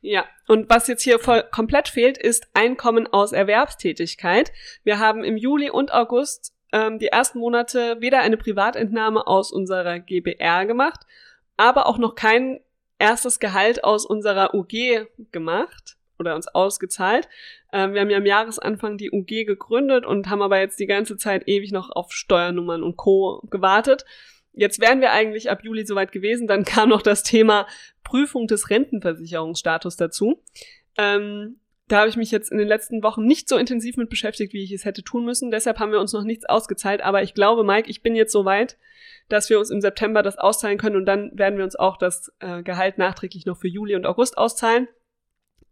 Ja, 0.02 0.24
und 0.48 0.70
was 0.70 0.88
jetzt 0.88 1.02
hier 1.02 1.18
voll 1.18 1.42
komplett 1.50 1.88
fehlt, 1.88 2.16
ist 2.16 2.48
Einkommen 2.54 3.06
aus 3.06 3.32
Erwerbstätigkeit. 3.32 4.50
Wir 4.82 4.98
haben 4.98 5.24
im 5.24 5.36
Juli 5.36 5.70
und 5.70 5.92
August 5.92 6.54
ähm, 6.72 6.98
die 6.98 7.08
ersten 7.08 7.38
Monate 7.38 8.00
weder 8.00 8.20
eine 8.20 8.36
Privatentnahme 8.36 9.26
aus 9.26 9.52
unserer 9.52 9.98
GBR 9.98 10.64
gemacht, 10.66 11.00
aber 11.56 11.86
auch 11.86 11.98
noch 11.98 12.14
kein 12.14 12.60
erstes 12.98 13.40
Gehalt 13.40 13.84
aus 13.84 14.06
unserer 14.06 14.54
UG 14.54 15.06
gemacht 15.32 15.96
oder 16.18 16.34
uns 16.34 16.48
ausgezahlt. 16.48 17.28
Ähm, 17.72 17.92
wir 17.92 18.00
haben 18.00 18.10
ja 18.10 18.18
am 18.18 18.26
Jahresanfang 18.26 18.96
die 18.96 19.10
UG 19.10 19.46
gegründet 19.46 20.06
und 20.06 20.30
haben 20.30 20.42
aber 20.42 20.60
jetzt 20.60 20.78
die 20.80 20.86
ganze 20.86 21.16
Zeit 21.16 21.46
ewig 21.46 21.72
noch 21.72 21.90
auf 21.90 22.12
Steuernummern 22.12 22.82
und 22.82 22.96
Co. 22.96 23.42
gewartet. 23.50 24.04
Jetzt 24.52 24.80
wären 24.80 25.00
wir 25.00 25.12
eigentlich 25.12 25.50
ab 25.50 25.62
Juli 25.62 25.86
soweit 25.86 26.12
gewesen, 26.12 26.46
dann 26.46 26.64
kam 26.64 26.88
noch 26.88 27.02
das 27.02 27.22
Thema 27.22 27.66
Prüfung 28.04 28.46
des 28.46 28.70
Rentenversicherungsstatus 28.70 29.96
dazu. 29.96 30.42
Ähm, 30.98 31.60
da 31.90 31.98
habe 31.98 32.08
ich 32.08 32.16
mich 32.16 32.30
jetzt 32.30 32.52
in 32.52 32.58
den 32.58 32.68
letzten 32.68 33.02
Wochen 33.02 33.24
nicht 33.24 33.48
so 33.48 33.56
intensiv 33.56 33.96
mit 33.96 34.10
beschäftigt, 34.10 34.52
wie 34.52 34.62
ich 34.62 34.70
es 34.70 34.84
hätte 34.84 35.02
tun 35.02 35.24
müssen. 35.24 35.50
Deshalb 35.50 35.80
haben 35.80 35.90
wir 35.90 35.98
uns 35.98 36.12
noch 36.12 36.22
nichts 36.22 36.44
ausgezahlt. 36.44 37.02
Aber 37.02 37.24
ich 37.24 37.34
glaube, 37.34 37.64
Mike, 37.64 37.90
ich 37.90 38.00
bin 38.00 38.14
jetzt 38.14 38.32
so 38.32 38.44
weit, 38.44 38.78
dass 39.28 39.50
wir 39.50 39.58
uns 39.58 39.70
im 39.70 39.80
September 39.80 40.22
das 40.22 40.38
auszahlen 40.38 40.78
können 40.78 40.94
und 40.94 41.06
dann 41.06 41.36
werden 41.36 41.56
wir 41.56 41.64
uns 41.64 41.74
auch 41.74 41.96
das 41.96 42.32
äh, 42.38 42.62
Gehalt 42.62 42.98
nachträglich 42.98 43.44
noch 43.44 43.58
für 43.58 43.66
Juli 43.66 43.96
und 43.96 44.06
August 44.06 44.38
auszahlen. 44.38 44.86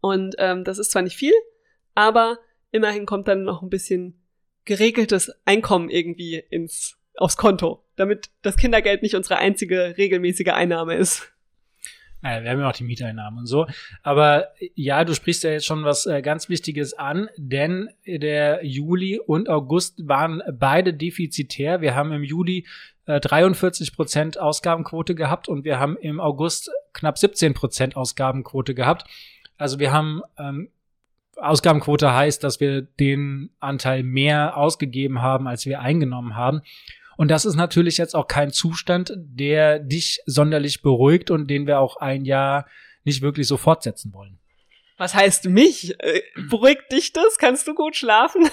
Und 0.01 0.35
ähm, 0.39 0.65
das 0.65 0.77
ist 0.77 0.91
zwar 0.91 1.03
nicht 1.03 1.15
viel, 1.15 1.33
aber 1.95 2.39
immerhin 2.71 3.05
kommt 3.05 3.29
dann 3.29 3.43
noch 3.43 3.61
ein 3.61 3.69
bisschen 3.69 4.21
geregeltes 4.65 5.31
Einkommen 5.45 5.89
irgendwie 5.89 6.43
ins 6.49 6.98
aufs 7.19 7.37
Konto, 7.37 7.83
damit 7.95 8.29
das 8.41 8.57
Kindergeld 8.57 9.01
nicht 9.01 9.15
unsere 9.15 9.37
einzige 9.37 9.95
regelmäßige 9.97 10.49
Einnahme 10.49 10.95
ist. 10.95 11.31
Naja, 12.21 12.43
wir 12.43 12.51
haben 12.51 12.59
ja 12.59 12.69
auch 12.69 12.73
die 12.73 12.83
Mieteinnahmen 12.83 13.39
und 13.39 13.45
so. 13.45 13.65
Aber 14.03 14.49
ja, 14.75 15.05
du 15.05 15.13
sprichst 15.13 15.43
ja 15.43 15.51
jetzt 15.51 15.65
schon 15.65 15.85
was 15.85 16.05
äh, 16.05 16.21
ganz 16.21 16.49
Wichtiges 16.49 16.93
an, 16.93 17.29
denn 17.37 17.89
der 18.05 18.65
Juli 18.65 19.19
und 19.19 19.47
August 19.47 20.05
waren 20.07 20.43
beide 20.51 20.93
defizitär. 20.93 21.79
Wir 21.79 21.95
haben 21.95 22.11
im 22.11 22.23
Juli 22.23 22.65
äh, 23.05 23.21
43 23.21 23.95
Prozent 23.95 24.37
Ausgabenquote 24.37 25.15
gehabt 25.15 25.47
und 25.47 25.63
wir 25.63 25.79
haben 25.79 25.95
im 25.97 26.19
August 26.19 26.69
knapp 26.91 27.17
17 27.17 27.53
Prozent 27.53 27.95
Ausgabenquote 27.95 28.75
gehabt. 28.75 29.05
Also 29.57 29.79
wir 29.79 29.93
haben 29.93 30.21
ähm, 30.37 30.69
Ausgabenquote 31.37 32.13
heißt, 32.13 32.43
dass 32.43 32.59
wir 32.59 32.81
den 32.81 33.49
Anteil 33.59 34.03
mehr 34.03 34.57
ausgegeben 34.57 35.21
haben, 35.21 35.47
als 35.47 35.65
wir 35.65 35.79
eingenommen 35.79 36.35
haben. 36.35 36.61
Und 37.19 37.27
das 37.27 37.43
ist 37.43 37.55
natürlich 37.55 37.97
jetzt 37.97 38.15
auch 38.15 38.29
kein 38.29 38.53
Zustand, 38.53 39.11
der 39.17 39.79
dich 39.79 40.21
sonderlich 40.25 40.81
beruhigt 40.81 41.31
und 41.31 41.49
den 41.49 41.67
wir 41.67 41.81
auch 41.81 41.97
ein 41.97 42.23
Jahr 42.23 42.65
nicht 43.03 43.21
wirklich 43.21 43.45
so 43.45 43.57
fortsetzen 43.57 44.13
wollen. 44.13 44.39
Was 44.95 45.15
heißt 45.15 45.49
mich? 45.49 45.99
Äh, 45.99 46.21
beruhigt 46.49 46.89
dich 46.93 47.11
das? 47.11 47.37
Kannst 47.37 47.67
du 47.67 47.75
gut 47.75 47.97
schlafen? 47.97 48.49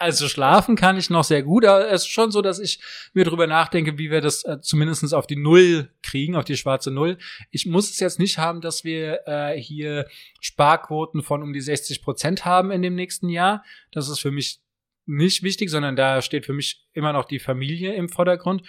Also 0.00 0.28
schlafen 0.28 0.76
kann 0.76 0.96
ich 0.96 1.10
noch 1.10 1.24
sehr 1.24 1.42
gut, 1.42 1.64
aber 1.64 1.90
es 1.90 2.02
ist 2.02 2.08
schon 2.08 2.30
so, 2.30 2.40
dass 2.40 2.60
ich 2.60 2.80
mir 3.14 3.24
darüber 3.24 3.48
nachdenke, 3.48 3.98
wie 3.98 4.12
wir 4.12 4.20
das 4.20 4.44
äh, 4.44 4.60
zumindest 4.60 5.12
auf 5.12 5.26
die 5.26 5.34
Null 5.34 5.90
kriegen, 6.04 6.36
auf 6.36 6.44
die 6.44 6.56
schwarze 6.56 6.92
Null. 6.92 7.18
Ich 7.50 7.66
muss 7.66 7.90
es 7.90 7.98
jetzt 7.98 8.20
nicht 8.20 8.38
haben, 8.38 8.60
dass 8.60 8.84
wir 8.84 9.26
äh, 9.26 9.60
hier 9.60 10.06
Sparquoten 10.40 11.22
von 11.24 11.42
um 11.42 11.52
die 11.52 11.60
60 11.60 12.02
Prozent 12.02 12.44
haben 12.44 12.70
in 12.70 12.82
dem 12.82 12.94
nächsten 12.94 13.28
Jahr. 13.28 13.64
Das 13.90 14.08
ist 14.08 14.20
für 14.20 14.30
mich 14.30 14.60
nicht 15.08 15.42
wichtig, 15.42 15.70
sondern 15.70 15.96
da 15.96 16.22
steht 16.22 16.46
für 16.46 16.52
mich 16.52 16.86
immer 16.92 17.12
noch 17.12 17.24
die 17.24 17.38
Familie 17.38 17.94
im 17.94 18.08
Vordergrund. 18.08 18.62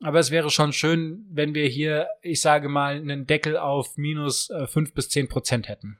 Aber 0.00 0.18
es 0.18 0.30
wäre 0.30 0.50
schon 0.50 0.72
schön, 0.72 1.24
wenn 1.30 1.54
wir 1.54 1.66
hier, 1.66 2.08
ich 2.22 2.40
sage 2.40 2.68
mal, 2.68 2.96
einen 2.96 3.26
Deckel 3.26 3.56
auf 3.56 3.96
minus 3.96 4.50
äh, 4.50 4.66
fünf 4.66 4.94
bis 4.94 5.08
zehn 5.08 5.28
Prozent 5.28 5.68
hätten. 5.68 5.98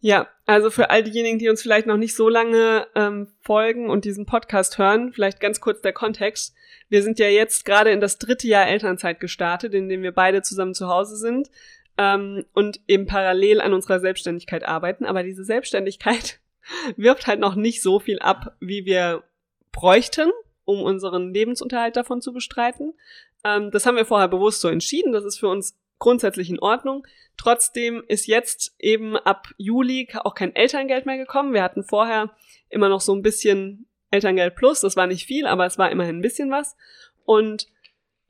Ja, 0.00 0.28
also 0.46 0.70
für 0.70 0.90
all 0.90 1.02
diejenigen, 1.02 1.38
die 1.38 1.48
uns 1.48 1.62
vielleicht 1.62 1.86
noch 1.86 1.96
nicht 1.96 2.14
so 2.14 2.28
lange 2.28 2.86
ähm, 2.94 3.28
folgen 3.40 3.90
und 3.90 4.04
diesen 4.04 4.24
Podcast 4.24 4.78
hören, 4.78 5.12
vielleicht 5.12 5.40
ganz 5.40 5.60
kurz 5.60 5.80
der 5.80 5.92
Kontext. 5.92 6.54
Wir 6.88 7.02
sind 7.02 7.18
ja 7.18 7.28
jetzt 7.28 7.64
gerade 7.64 7.90
in 7.90 8.00
das 8.00 8.18
dritte 8.18 8.46
Jahr 8.46 8.66
Elternzeit 8.66 9.20
gestartet, 9.20 9.74
in 9.74 9.88
dem 9.88 10.02
wir 10.02 10.12
beide 10.12 10.42
zusammen 10.42 10.74
zu 10.74 10.88
Hause 10.88 11.16
sind 11.16 11.50
ähm, 11.98 12.44
und 12.52 12.80
eben 12.86 13.06
parallel 13.06 13.60
an 13.60 13.72
unserer 13.72 14.00
Selbstständigkeit 14.00 14.64
arbeiten. 14.64 15.04
Aber 15.04 15.22
diese 15.22 15.44
Selbstständigkeit 15.44 16.40
wirft 16.96 17.26
halt 17.26 17.40
noch 17.40 17.54
nicht 17.54 17.82
so 17.82 17.98
viel 18.00 18.18
ab, 18.18 18.56
wie 18.60 18.84
wir 18.84 19.24
bräuchten, 19.72 20.30
um 20.64 20.82
unseren 20.82 21.32
Lebensunterhalt 21.32 21.96
davon 21.96 22.20
zu 22.20 22.32
bestreiten. 22.32 22.94
Ähm, 23.44 23.70
das 23.70 23.86
haben 23.86 23.96
wir 23.96 24.04
vorher 24.04 24.28
bewusst 24.28 24.60
so 24.60 24.68
entschieden. 24.68 25.12
Das 25.12 25.24
ist 25.24 25.38
für 25.38 25.48
uns 25.48 25.78
grundsätzlich 25.98 26.50
in 26.50 26.60
Ordnung. 26.60 27.06
Trotzdem 27.36 28.02
ist 28.08 28.26
jetzt 28.26 28.74
eben 28.78 29.16
ab 29.16 29.48
Juli 29.56 30.08
auch 30.14 30.34
kein 30.34 30.54
Elterngeld 30.54 31.06
mehr 31.06 31.18
gekommen. 31.18 31.52
Wir 31.52 31.62
hatten 31.62 31.84
vorher 31.84 32.30
immer 32.68 32.88
noch 32.88 33.00
so 33.00 33.14
ein 33.14 33.22
bisschen 33.22 33.86
Elterngeld 34.10 34.56
plus. 34.56 34.80
Das 34.80 34.96
war 34.96 35.06
nicht 35.06 35.26
viel, 35.26 35.46
aber 35.46 35.66
es 35.66 35.78
war 35.78 35.90
immerhin 35.90 36.18
ein 36.18 36.22
bisschen 36.22 36.50
was. 36.50 36.76
Und 37.24 37.68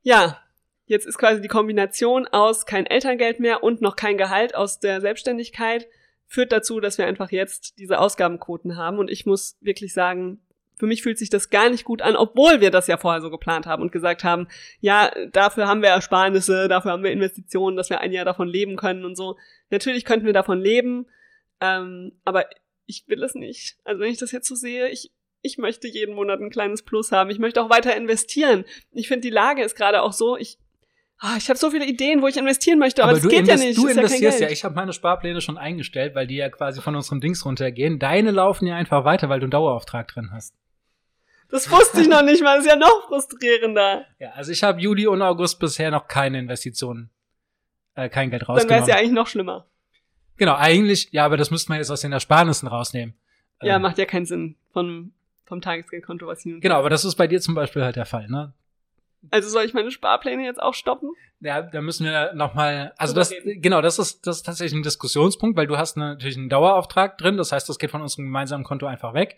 ja, 0.02 0.40
jetzt 0.86 1.06
ist 1.06 1.18
quasi 1.18 1.40
die 1.40 1.48
Kombination 1.48 2.26
aus 2.28 2.66
kein 2.66 2.86
Elterngeld 2.86 3.40
mehr 3.40 3.62
und 3.62 3.80
noch 3.80 3.96
kein 3.96 4.18
Gehalt 4.18 4.54
aus 4.54 4.80
der 4.80 5.00
Selbstständigkeit 5.00 5.86
führt 6.26 6.52
dazu, 6.52 6.80
dass 6.80 6.98
wir 6.98 7.06
einfach 7.06 7.30
jetzt 7.30 7.78
diese 7.78 7.98
Ausgabenquoten 7.98 8.76
haben. 8.76 8.98
Und 8.98 9.10
ich 9.10 9.26
muss 9.26 9.56
wirklich 9.60 9.92
sagen, 9.92 10.40
für 10.76 10.86
mich 10.86 11.02
fühlt 11.02 11.18
sich 11.18 11.30
das 11.30 11.50
gar 11.50 11.70
nicht 11.70 11.84
gut 11.84 12.02
an, 12.02 12.16
obwohl 12.16 12.60
wir 12.60 12.70
das 12.70 12.86
ja 12.86 12.98
vorher 12.98 13.22
so 13.22 13.30
geplant 13.30 13.66
haben 13.66 13.82
und 13.82 13.92
gesagt 13.92 14.24
haben, 14.24 14.46
ja, 14.80 15.10
dafür 15.32 15.66
haben 15.66 15.82
wir 15.82 15.88
Ersparnisse, 15.88 16.68
dafür 16.68 16.92
haben 16.92 17.02
wir 17.02 17.12
Investitionen, 17.12 17.76
dass 17.76 17.88
wir 17.88 18.00
ein 18.00 18.12
Jahr 18.12 18.26
davon 18.26 18.48
leben 18.48 18.76
können 18.76 19.04
und 19.04 19.16
so. 19.16 19.36
Natürlich 19.70 20.04
könnten 20.04 20.26
wir 20.26 20.34
davon 20.34 20.60
leben, 20.60 21.06
ähm, 21.60 22.12
aber 22.24 22.44
ich 22.84 23.04
will 23.08 23.22
es 23.22 23.34
nicht. 23.34 23.78
Also 23.84 24.00
wenn 24.00 24.10
ich 24.10 24.18
das 24.18 24.32
jetzt 24.32 24.48
so 24.48 24.54
sehe, 24.54 24.88
ich, 24.90 25.12
ich 25.40 25.56
möchte 25.56 25.88
jeden 25.88 26.14
Monat 26.14 26.40
ein 26.40 26.50
kleines 26.50 26.82
Plus 26.82 27.10
haben. 27.10 27.30
Ich 27.30 27.38
möchte 27.38 27.62
auch 27.62 27.70
weiter 27.70 27.96
investieren. 27.96 28.64
Ich 28.92 29.08
finde, 29.08 29.22
die 29.22 29.34
Lage 29.34 29.62
ist 29.62 29.76
gerade 29.76 30.02
auch 30.02 30.12
so, 30.12 30.36
ich, 30.36 30.58
ah, 31.18 31.34
ich 31.36 31.48
habe 31.48 31.58
so 31.58 31.70
viele 31.70 31.86
Ideen, 31.86 32.22
wo 32.22 32.26
ich 32.26 32.36
investieren 32.36 32.78
möchte, 32.78 33.02
aber, 33.02 33.12
aber 33.12 33.20
das 33.20 33.28
geht 33.28 33.46
ja 33.46 33.56
nicht. 33.56 33.76
Du 33.76 33.86
investierst 33.86 34.40
ja, 34.40 34.46
ja, 34.46 34.52
ich 34.52 34.64
habe 34.64 34.74
meine 34.74 34.92
Sparpläne 34.92 35.40
schon 35.40 35.58
eingestellt, 35.58 36.14
weil 36.14 36.26
die 36.26 36.36
ja 36.36 36.48
quasi 36.48 36.80
von 36.80 36.94
unserem 36.96 37.20
Dings 37.20 37.44
runtergehen. 37.44 37.98
Deine 37.98 38.30
laufen 38.30 38.66
ja 38.66 38.76
einfach 38.76 39.04
weiter, 39.04 39.28
weil 39.28 39.40
du 39.40 39.44
einen 39.44 39.50
Dauerauftrag 39.50 40.08
drin 40.08 40.30
hast. 40.32 40.54
Das 41.48 41.70
wusste 41.70 42.00
ich 42.00 42.08
noch 42.08 42.22
nicht 42.22 42.42
mal, 42.42 42.58
ist 42.58 42.66
ja 42.66 42.76
noch 42.76 43.06
frustrierender. 43.06 44.04
Ja, 44.18 44.30
also 44.30 44.50
ich 44.50 44.62
habe 44.62 44.80
Juli 44.80 45.06
und 45.06 45.22
August 45.22 45.60
bisher 45.60 45.90
noch 45.90 46.08
keine 46.08 46.38
Investitionen, 46.38 47.10
äh, 47.94 48.08
kein 48.08 48.30
Geld 48.30 48.48
rausgenommen. 48.48 48.68
Dann 48.68 48.76
wäre 48.76 48.82
es 48.82 48.88
ja 48.88 48.96
eigentlich 48.96 49.12
noch 49.12 49.28
schlimmer. 49.28 49.66
Genau, 50.38 50.56
eigentlich, 50.56 51.08
ja, 51.12 51.24
aber 51.24 51.36
das 51.36 51.50
müsste 51.50 51.70
man 51.70 51.78
jetzt 51.78 51.90
aus 51.90 52.00
den 52.00 52.12
Ersparnissen 52.12 52.68
rausnehmen. 52.68 53.14
Ja, 53.62 53.76
ähm, 53.76 53.82
macht 53.82 53.96
ja 53.98 54.04
keinen 54.04 54.26
Sinn 54.26 54.56
von, 54.72 55.12
vom 55.44 55.60
Tagesgeldkonto, 55.60 56.26
was 56.26 56.42
hin 56.42 56.60
Genau, 56.60 56.76
aber 56.76 56.90
das 56.90 57.04
ist 57.04 57.14
bei 57.14 57.26
dir 57.26 57.40
zum 57.40 57.54
Beispiel 57.54 57.82
halt 57.82 57.96
der 57.96 58.06
Fall, 58.06 58.28
ne? 58.28 58.52
Also 59.30 59.48
soll 59.48 59.64
ich 59.64 59.74
meine 59.74 59.90
Sparpläne 59.90 60.44
jetzt 60.44 60.62
auch 60.62 60.74
stoppen? 60.74 61.10
Ja, 61.40 61.62
da 61.62 61.82
müssen 61.82 62.06
wir 62.06 62.32
noch 62.34 62.54
mal, 62.54 62.94
also 62.96 63.14
das, 63.14 63.32
genau, 63.44 63.82
das 63.82 63.98
ist, 63.98 64.26
das 64.26 64.38
ist 64.38 64.42
tatsächlich 64.44 64.78
ein 64.78 64.82
Diskussionspunkt, 64.82 65.56
weil 65.56 65.66
du 65.66 65.76
hast 65.76 65.96
natürlich 65.96 66.36
einen 66.36 66.48
Dauerauftrag 66.48 67.18
drin, 67.18 67.36
das 67.36 67.52
heißt, 67.52 67.68
das 67.68 67.78
geht 67.78 67.90
von 67.90 68.00
unserem 68.00 68.24
gemeinsamen 68.24 68.64
Konto 68.64 68.86
einfach 68.86 69.12
weg. 69.12 69.36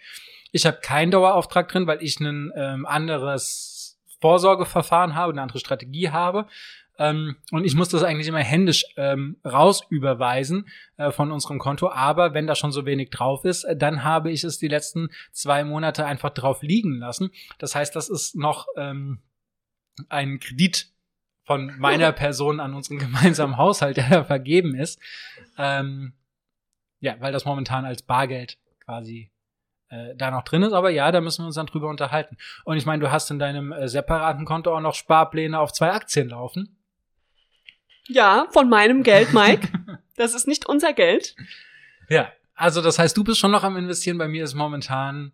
Ich 0.52 0.64
habe 0.64 0.78
keinen 0.80 1.10
Dauerauftrag 1.10 1.68
drin, 1.68 1.86
weil 1.86 2.02
ich 2.02 2.20
ein 2.20 2.52
ähm, 2.54 2.86
anderes 2.86 3.98
Vorsorgeverfahren 4.20 5.14
habe, 5.14 5.32
eine 5.32 5.42
andere 5.42 5.58
Strategie 5.58 6.10
habe. 6.10 6.46
Ähm, 6.98 7.36
und 7.52 7.64
ich 7.64 7.74
muss 7.74 7.88
das 7.88 8.02
eigentlich 8.02 8.26
immer 8.26 8.42
händisch 8.42 8.84
ähm, 8.96 9.36
raus 9.44 9.82
überweisen 9.88 10.68
äh, 10.96 11.12
von 11.12 11.30
unserem 11.30 11.58
Konto. 11.58 11.90
Aber 11.90 12.34
wenn 12.34 12.46
da 12.46 12.54
schon 12.54 12.72
so 12.72 12.86
wenig 12.86 13.10
drauf 13.10 13.44
ist, 13.44 13.64
äh, 13.64 13.76
dann 13.76 14.02
habe 14.02 14.32
ich 14.32 14.42
es 14.42 14.58
die 14.58 14.68
letzten 14.68 15.10
zwei 15.30 15.62
Monate 15.62 16.06
einfach 16.06 16.30
drauf 16.30 16.62
liegen 16.62 16.98
lassen. 16.98 17.30
Das 17.58 17.74
heißt, 17.74 17.94
das 17.94 18.08
ist 18.08 18.34
noch 18.34 18.66
ähm, 18.76 19.20
ein 20.08 20.40
Kredit 20.40 20.88
von 21.44 21.78
meiner 21.78 22.12
Person 22.24 22.60
an 22.60 22.74
unseren 22.74 22.98
gemeinsamen 22.98 23.56
Haushalt, 23.56 23.96
der 23.96 24.08
da 24.08 24.24
vergeben 24.24 24.74
ist. 24.74 25.00
Ähm, 25.56 26.12
ja, 27.00 27.16
weil 27.20 27.32
das 27.32 27.44
momentan 27.44 27.84
als 27.84 28.02
Bargeld 28.02 28.58
quasi 28.84 29.30
äh, 29.90 30.14
da 30.16 30.30
noch 30.30 30.42
drin 30.42 30.62
ist. 30.62 30.72
Aber 30.72 30.90
ja, 30.90 31.10
da 31.12 31.20
müssen 31.20 31.42
wir 31.42 31.46
uns 31.46 31.54
dann 31.54 31.66
drüber 31.66 31.88
unterhalten. 31.88 32.36
Und 32.64 32.76
ich 32.76 32.86
meine, 32.86 33.00
du 33.00 33.10
hast 33.10 33.30
in 33.30 33.38
deinem 33.38 33.72
äh, 33.72 33.88
separaten 33.88 34.44
Konto 34.44 34.76
auch 34.76 34.80
noch 34.80 34.94
Sparpläne 34.94 35.58
auf 35.58 35.72
zwei 35.72 35.92
Aktien 35.92 36.28
laufen. 36.28 36.76
Ja, 38.06 38.46
von 38.50 38.68
meinem 38.68 39.02
Geld, 39.02 39.32
Mike. 39.32 39.68
das 40.16 40.34
ist 40.34 40.46
nicht 40.46 40.66
unser 40.66 40.92
Geld. 40.92 41.36
Ja, 42.08 42.32
also 42.54 42.82
das 42.82 42.98
heißt, 42.98 43.16
du 43.16 43.24
bist 43.24 43.38
schon 43.38 43.50
noch 43.50 43.64
am 43.64 43.76
Investieren. 43.76 44.18
Bei 44.18 44.28
mir 44.28 44.44
ist 44.44 44.54
momentan 44.54 45.32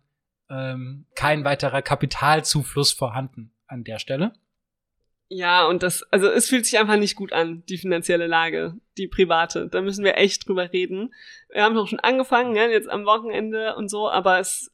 ähm, 0.49 1.05
kein 1.15 1.43
weiterer 1.43 1.81
Kapitalzufluss 1.81 2.91
vorhanden 2.91 3.51
an 3.67 3.83
der 3.83 3.99
Stelle. 3.99 4.33
Ja, 5.37 5.67
und 5.67 5.83
das, 5.83 6.01
also 6.13 6.29
es 6.29 6.47
fühlt 6.47 6.65
sich 6.65 6.79
einfach 6.79 6.95
nicht 6.95 7.17
gut 7.17 7.33
an, 7.33 7.61
die 7.67 7.77
finanzielle 7.77 8.25
Lage, 8.25 8.75
die 8.97 9.09
private. 9.09 9.67
Da 9.67 9.81
müssen 9.81 10.05
wir 10.05 10.15
echt 10.15 10.47
drüber 10.47 10.71
reden. 10.71 11.13
Wir 11.49 11.63
haben 11.63 11.77
auch 11.77 11.89
schon 11.89 11.99
angefangen, 11.99 12.55
ja, 12.55 12.67
jetzt 12.67 12.89
am 12.89 13.05
Wochenende 13.05 13.75
und 13.75 13.89
so, 13.89 14.09
aber 14.09 14.39
es, 14.39 14.71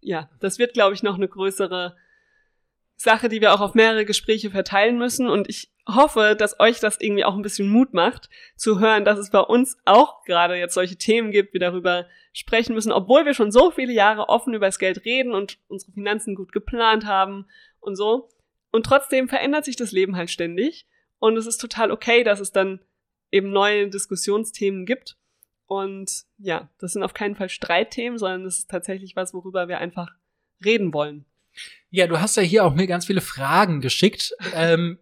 ja, 0.00 0.30
das 0.38 0.60
wird, 0.60 0.72
glaube 0.72 0.94
ich, 0.94 1.02
noch 1.02 1.16
eine 1.16 1.26
größere 1.26 1.96
Sache, 2.94 3.28
die 3.28 3.40
wir 3.40 3.54
auch 3.54 3.60
auf 3.60 3.74
mehrere 3.74 4.04
Gespräche 4.04 4.52
verteilen 4.52 4.98
müssen. 4.98 5.28
Und 5.28 5.48
ich 5.48 5.72
hoffe, 5.84 6.36
dass 6.38 6.60
euch 6.60 6.78
das 6.78 7.00
irgendwie 7.00 7.24
auch 7.24 7.34
ein 7.34 7.42
bisschen 7.42 7.68
Mut 7.68 7.92
macht, 7.92 8.30
zu 8.54 8.78
hören, 8.78 9.04
dass 9.04 9.18
es 9.18 9.30
bei 9.30 9.40
uns 9.40 9.76
auch 9.84 10.22
gerade 10.22 10.54
jetzt 10.54 10.74
solche 10.74 10.94
Themen 10.94 11.32
gibt, 11.32 11.54
wir 11.54 11.60
darüber 11.60 12.06
sprechen 12.32 12.76
müssen, 12.76 12.92
obwohl 12.92 13.24
wir 13.24 13.34
schon 13.34 13.50
so 13.50 13.72
viele 13.72 13.92
Jahre 13.92 14.28
offen 14.28 14.54
über 14.54 14.66
das 14.66 14.78
Geld 14.78 15.04
reden 15.04 15.32
und 15.32 15.58
unsere 15.66 15.90
Finanzen 15.90 16.36
gut 16.36 16.52
geplant 16.52 17.04
haben 17.04 17.46
und 17.80 17.96
so 17.96 18.28
und 18.74 18.84
trotzdem 18.86 19.28
verändert 19.28 19.64
sich 19.64 19.76
das 19.76 19.92
Leben 19.92 20.16
halt 20.16 20.30
ständig. 20.30 20.88
Und 21.20 21.36
es 21.36 21.46
ist 21.46 21.58
total 21.58 21.92
okay, 21.92 22.24
dass 22.24 22.40
es 22.40 22.50
dann 22.50 22.80
eben 23.30 23.52
neue 23.52 23.88
Diskussionsthemen 23.88 24.84
gibt. 24.84 25.16
Und 25.66 26.24
ja, 26.38 26.68
das 26.80 26.92
sind 26.92 27.04
auf 27.04 27.14
keinen 27.14 27.36
Fall 27.36 27.48
Streitthemen, 27.48 28.18
sondern 28.18 28.42
das 28.42 28.58
ist 28.58 28.68
tatsächlich 28.68 29.14
was, 29.14 29.32
worüber 29.32 29.68
wir 29.68 29.78
einfach 29.78 30.10
reden 30.64 30.92
wollen. 30.92 31.24
Ja, 31.90 32.08
du 32.08 32.20
hast 32.20 32.36
ja 32.36 32.42
hier 32.42 32.64
auch 32.64 32.74
mir 32.74 32.88
ganz 32.88 33.06
viele 33.06 33.20
Fragen 33.20 33.80
geschickt. 33.80 34.34
ähm, 34.56 34.98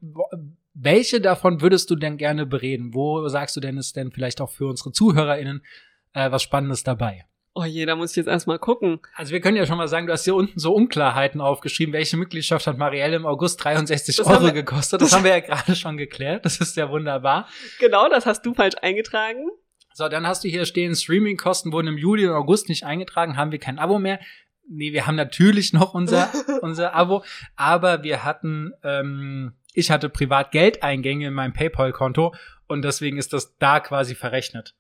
welche 0.75 1.23
davon 1.23 1.63
würdest 1.63 1.89
du 1.89 1.97
denn 1.97 2.19
gerne 2.19 2.45
bereden? 2.45 2.93
Wo 2.93 3.27
sagst 3.29 3.57
du 3.57 3.61
denn, 3.61 3.79
ist 3.79 3.97
denn 3.97 4.13
vielleicht 4.13 4.43
auch 4.43 4.51
für 4.51 4.67
unsere 4.67 4.93
ZuhörerInnen 4.93 5.65
äh, 6.13 6.31
was 6.31 6.43
Spannendes 6.43 6.83
dabei? 6.83 7.25
Oh 7.55 7.65
je, 7.65 7.85
da 7.85 7.97
muss 7.97 8.13
ich 8.13 8.17
jetzt 8.17 8.29
erstmal 8.29 8.59
gucken. 8.59 9.01
Also 9.15 9.33
wir 9.33 9.41
können 9.41 9.57
ja 9.57 9.67
schon 9.67 9.77
mal 9.77 9.89
sagen, 9.89 10.07
du 10.07 10.13
hast 10.13 10.25
hier 10.25 10.35
unten 10.35 10.59
so 10.59 10.75
Unklarheiten 10.75 11.41
aufgeschrieben. 11.41 11.93
Welche 11.93 12.17
Mitgliedschaft 12.17 12.67
hat 12.67 12.79
Marielle 12.79 13.17
im 13.17 13.27
August 13.27 13.63
63 13.63 14.17
das 14.17 14.27
Euro 14.27 14.45
wir, 14.45 14.53
gekostet? 14.53 15.03
Das, 15.03 15.11
das 15.11 15.19
haben 15.19 15.25
wir 15.25 15.33
ja 15.33 15.41
gerade 15.41 15.77
schon 15.77 15.99
geklärt. 15.99 16.45
Das 16.47 16.59
ist 16.59 16.77
ja 16.77 16.89
wunderbar. 16.89 17.49
Genau, 17.79 18.09
das 18.09 18.25
hast 18.25 18.47
du 18.47 18.55
falsch 18.55 18.77
eingetragen. 18.81 19.51
So, 19.93 20.09
dann 20.09 20.27
hast 20.27 20.45
du 20.45 20.49
hier 20.49 20.65
stehen, 20.65 20.95
Streamingkosten 20.95 21.73
wurden 21.73 21.89
im 21.89 21.99
Juli 21.99 22.27
und 22.27 22.35
August 22.35 22.71
nicht 22.71 22.85
eingetragen, 22.85 23.37
haben 23.37 23.53
wir 23.53 23.59
kein 23.59 23.79
Abo 23.79 23.99
mehr. 23.99 24.21
Nee, 24.67 24.95
wir 24.95 25.07
haben 25.07 25.17
natürlich 25.17 25.75
noch 25.75 25.93
unser, 25.93 26.31
unser 26.63 26.95
Abo, 26.95 27.23
aber 27.57 28.03
wir 28.03 28.25
hatten 28.25 28.73
ähm, 28.83 29.53
ich 29.75 29.91
hatte 29.91 30.09
privat 30.09 30.53
Geldeingänge 30.53 31.29
in 31.29 31.35
meinem 31.35 31.53
PayPal-Konto 31.53 32.35
und 32.69 32.83
deswegen 32.83 33.19
ist 33.19 33.33
das 33.33 33.57
da 33.59 33.81
quasi 33.81 34.15
verrechnet. 34.15 34.75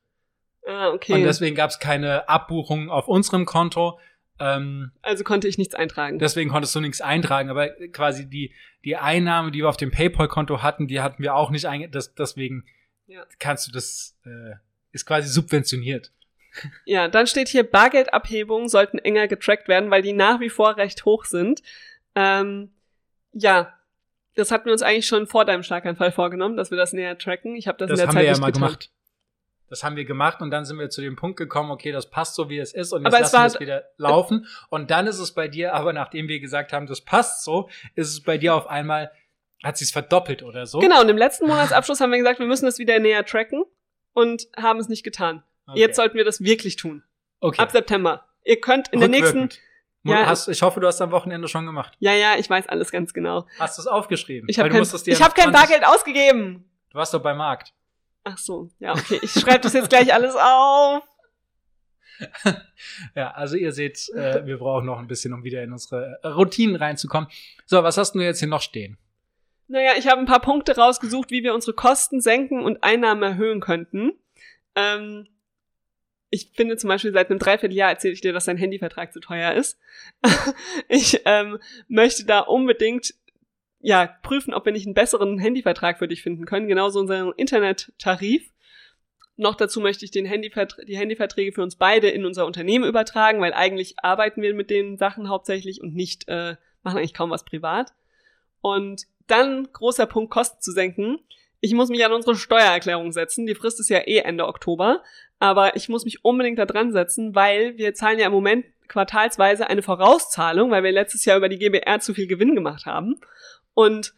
Ah, 0.72 0.88
okay. 0.90 1.12
Und 1.14 1.22
deswegen 1.24 1.54
gab 1.56 1.70
es 1.70 1.78
keine 1.78 2.28
Abbuchung 2.28 2.88
auf 2.90 3.08
unserem 3.08 3.44
Konto. 3.44 3.98
Ähm, 4.40 4.92
also 5.02 5.22
konnte 5.24 5.46
ich 5.48 5.58
nichts 5.58 5.74
eintragen. 5.74 6.18
deswegen 6.18 6.50
konntest 6.50 6.74
du 6.74 6.80
nichts 6.80 7.00
eintragen, 7.00 7.50
aber 7.50 7.68
quasi 7.92 8.28
die, 8.28 8.52
die 8.84 8.96
Einnahme, 8.96 9.50
die 9.50 9.58
wir 9.60 9.68
auf 9.68 9.76
dem 9.76 9.90
PayPal-Konto 9.90 10.62
hatten, 10.62 10.88
die 10.88 11.00
hatten 11.00 11.22
wir 11.22 11.34
auch 11.34 11.50
nicht 11.50 11.66
eingetragen. 11.66 12.06
Deswegen 12.18 12.64
Ja. 13.06 13.24
kannst 13.38 13.66
du 13.68 13.72
das, 13.72 14.16
äh, 14.24 14.54
ist 14.92 15.04
quasi 15.06 15.28
subventioniert. 15.28 16.10
Ja, 16.84 17.08
dann 17.08 17.26
steht 17.26 17.48
hier, 17.48 17.62
Bargeldabhebungen 17.62 18.68
sollten 18.68 18.98
enger 18.98 19.28
getrackt 19.28 19.68
werden, 19.68 19.90
weil 19.90 20.02
die 20.02 20.12
nach 20.12 20.40
wie 20.40 20.50
vor 20.50 20.76
recht 20.76 21.04
hoch 21.04 21.24
sind. 21.24 21.62
Ähm, 22.14 22.70
ja, 23.32 23.72
das 24.34 24.50
hatten 24.50 24.66
wir 24.66 24.72
uns 24.72 24.82
eigentlich 24.82 25.06
schon 25.06 25.26
vor 25.26 25.44
deinem 25.44 25.62
Schlaganfall 25.62 26.12
vorgenommen, 26.12 26.56
dass 26.56 26.70
wir 26.70 26.78
das 26.78 26.92
näher 26.92 27.16
tracken. 27.18 27.54
Ich 27.56 27.68
habe 27.68 27.78
das, 27.78 27.88
Das 27.88 27.98
in 27.98 28.00
der 28.00 28.08
haben 28.08 28.14
Zeit 28.14 28.22
wir 28.24 28.32
ja 28.32 28.38
mal 28.38 28.46
getan. 28.46 28.62
gemacht. 28.62 28.90
Das 29.72 29.82
haben 29.82 29.96
wir 29.96 30.04
gemacht 30.04 30.42
und 30.42 30.50
dann 30.50 30.66
sind 30.66 30.78
wir 30.78 30.90
zu 30.90 31.00
dem 31.00 31.16
Punkt 31.16 31.38
gekommen, 31.38 31.70
okay, 31.70 31.92
das 31.92 32.10
passt 32.10 32.34
so, 32.34 32.50
wie 32.50 32.58
es 32.58 32.74
ist 32.74 32.92
und 32.92 33.06
jetzt 33.06 33.14
Aber 33.14 33.24
es 33.24 33.32
lassen 33.32 33.42
wir 33.42 33.46
es 33.46 33.60
wieder 33.60 33.84
laufen. 33.96 34.46
Und 34.68 34.90
dann 34.90 35.06
ist 35.06 35.18
es 35.18 35.32
bei 35.32 35.48
dir, 35.48 35.72
aber 35.72 35.94
nachdem 35.94 36.28
wir 36.28 36.40
gesagt 36.40 36.74
haben, 36.74 36.86
das 36.86 37.00
passt 37.00 37.42
so, 37.42 37.70
ist 37.94 38.10
es 38.10 38.22
bei 38.22 38.36
dir 38.36 38.54
auf 38.54 38.66
einmal, 38.66 39.10
hat 39.64 39.78
sie 39.78 39.84
es 39.84 39.90
verdoppelt 39.90 40.42
oder 40.42 40.66
so. 40.66 40.78
Genau, 40.80 41.00
und 41.00 41.08
im 41.08 41.16
letzten 41.16 41.46
Monatsabschluss 41.46 42.02
haben 42.02 42.10
wir 42.10 42.18
gesagt, 42.18 42.38
wir 42.38 42.46
müssen 42.46 42.66
das 42.66 42.78
wieder 42.78 42.98
näher 42.98 43.24
tracken 43.24 43.64
und 44.12 44.46
haben 44.58 44.78
es 44.78 44.90
nicht 44.90 45.04
getan. 45.04 45.42
Okay. 45.66 45.80
Jetzt 45.80 45.96
sollten 45.96 46.18
wir 46.18 46.26
das 46.26 46.44
wirklich 46.44 46.76
tun. 46.76 47.02
okay. 47.40 47.62
Ab 47.62 47.70
September. 47.70 48.26
Ihr 48.44 48.60
könnt 48.60 48.88
in 48.88 49.00
der 49.00 49.08
nächsten. 49.08 49.48
Ja. 50.02 50.26
Hast, 50.26 50.48
ich 50.48 50.60
hoffe, 50.60 50.80
du 50.80 50.86
hast 50.86 51.00
am 51.00 51.12
Wochenende 51.12 51.48
schon 51.48 51.64
gemacht. 51.64 51.94
Ja, 51.98 52.12
ja, 52.12 52.34
ich 52.36 52.50
weiß 52.50 52.68
alles 52.68 52.90
ganz 52.90 53.14
genau. 53.14 53.46
Hast 53.58 53.78
du 53.78 53.82
es 53.82 53.86
aufgeschrieben? 53.86 54.50
Ich 54.50 54.58
habe 54.58 54.68
kein, 54.68 54.82
ich 54.82 55.22
hab 55.22 55.34
kein 55.34 55.50
20 55.50 55.52
Bargeld 55.52 55.86
ausgegeben. 55.86 56.68
Du 56.90 56.98
warst 56.98 57.14
doch 57.14 57.22
bei 57.22 57.32
Markt. 57.32 57.72
Ach 58.24 58.38
so, 58.38 58.70
ja, 58.78 58.92
okay. 58.92 59.18
Ich 59.22 59.32
schreibe 59.32 59.60
das 59.60 59.72
jetzt 59.72 59.88
gleich 59.88 60.12
alles 60.12 60.34
auf. 60.36 61.02
Ja, 63.14 63.30
also 63.32 63.56
ihr 63.56 63.72
seht, 63.72 64.08
äh, 64.10 64.44
wir 64.46 64.58
brauchen 64.58 64.86
noch 64.86 64.98
ein 64.98 65.06
bisschen, 65.06 65.32
um 65.32 65.44
wieder 65.44 65.62
in 65.62 65.72
unsere 65.72 66.18
äh, 66.22 66.28
Routinen 66.28 66.76
reinzukommen. 66.76 67.28
So, 67.64 67.82
was 67.82 67.96
hast 67.96 68.14
du 68.14 68.20
jetzt 68.20 68.40
hier 68.40 68.48
noch 68.48 68.60
stehen? 68.60 68.98
Naja, 69.68 69.92
ich 69.96 70.08
habe 70.08 70.20
ein 70.20 70.26
paar 70.26 70.40
Punkte 70.40 70.76
rausgesucht, 70.76 71.30
wie 71.30 71.42
wir 71.42 71.54
unsere 71.54 71.74
Kosten 71.74 72.20
senken 72.20 72.62
und 72.62 72.82
Einnahmen 72.82 73.22
erhöhen 73.22 73.60
könnten. 73.60 74.12
Ähm, 74.74 75.28
ich 76.30 76.50
finde 76.54 76.76
zum 76.76 76.88
Beispiel, 76.88 77.12
seit 77.12 77.30
einem 77.30 77.38
Dreivierteljahr 77.38 77.90
erzähle 77.90 78.14
ich 78.14 78.20
dir, 78.20 78.32
dass 78.32 78.46
dein 78.46 78.56
Handyvertrag 78.56 79.12
zu 79.12 79.20
teuer 79.20 79.52
ist. 79.52 79.78
ich 80.88 81.22
ähm, 81.24 81.58
möchte 81.88 82.24
da 82.24 82.40
unbedingt 82.40 83.14
ja, 83.82 84.06
prüfen, 84.22 84.54
ob 84.54 84.64
wir 84.64 84.72
nicht 84.72 84.86
einen 84.86 84.94
besseren 84.94 85.38
Handyvertrag 85.38 85.98
für 85.98 86.08
dich 86.08 86.22
finden 86.22 86.46
können. 86.46 86.68
Genauso 86.68 87.00
unseren 87.00 87.32
Internettarif. 87.32 88.48
Noch 89.36 89.56
dazu 89.56 89.80
möchte 89.80 90.04
ich 90.04 90.12
den 90.12 90.24
Handyvertr 90.24 90.84
die 90.84 90.96
Handyverträge 90.96 91.52
für 91.52 91.62
uns 91.62 91.76
beide 91.76 92.08
in 92.08 92.24
unser 92.24 92.46
Unternehmen 92.46 92.84
übertragen, 92.84 93.40
weil 93.40 93.52
eigentlich 93.52 93.96
arbeiten 93.98 94.40
wir 94.40 94.54
mit 94.54 94.70
den 94.70 94.98
Sachen 94.98 95.28
hauptsächlich 95.28 95.82
und 95.82 95.94
nicht, 95.94 96.28
äh, 96.28 96.56
machen 96.82 96.98
eigentlich 96.98 97.14
kaum 97.14 97.30
was 97.30 97.44
privat. 97.44 97.92
Und 98.60 99.06
dann 99.26 99.68
großer 99.72 100.06
Punkt, 100.06 100.30
Kosten 100.30 100.60
zu 100.60 100.70
senken. 100.70 101.18
Ich 101.60 101.74
muss 101.74 101.88
mich 101.88 102.04
an 102.04 102.12
unsere 102.12 102.36
Steuererklärung 102.36 103.10
setzen. 103.10 103.46
Die 103.46 103.54
Frist 103.54 103.80
ist 103.80 103.88
ja 103.88 103.98
eh 103.98 104.18
Ende 104.18 104.46
Oktober. 104.46 105.02
Aber 105.40 105.74
ich 105.74 105.88
muss 105.88 106.04
mich 106.04 106.24
unbedingt 106.24 106.58
da 106.58 106.66
dran 106.66 106.92
setzen, 106.92 107.34
weil 107.34 107.76
wir 107.76 107.94
zahlen 107.94 108.20
ja 108.20 108.26
im 108.26 108.32
Moment 108.32 108.64
quartalsweise 108.86 109.68
eine 109.68 109.82
Vorauszahlung, 109.82 110.70
weil 110.70 110.84
wir 110.84 110.92
letztes 110.92 111.24
Jahr 111.24 111.38
über 111.38 111.48
die 111.48 111.58
GBR 111.58 111.98
zu 111.98 112.14
viel 112.14 112.26
Gewinn 112.28 112.54
gemacht 112.54 112.86
haben. 112.86 113.18
Und 113.74 114.14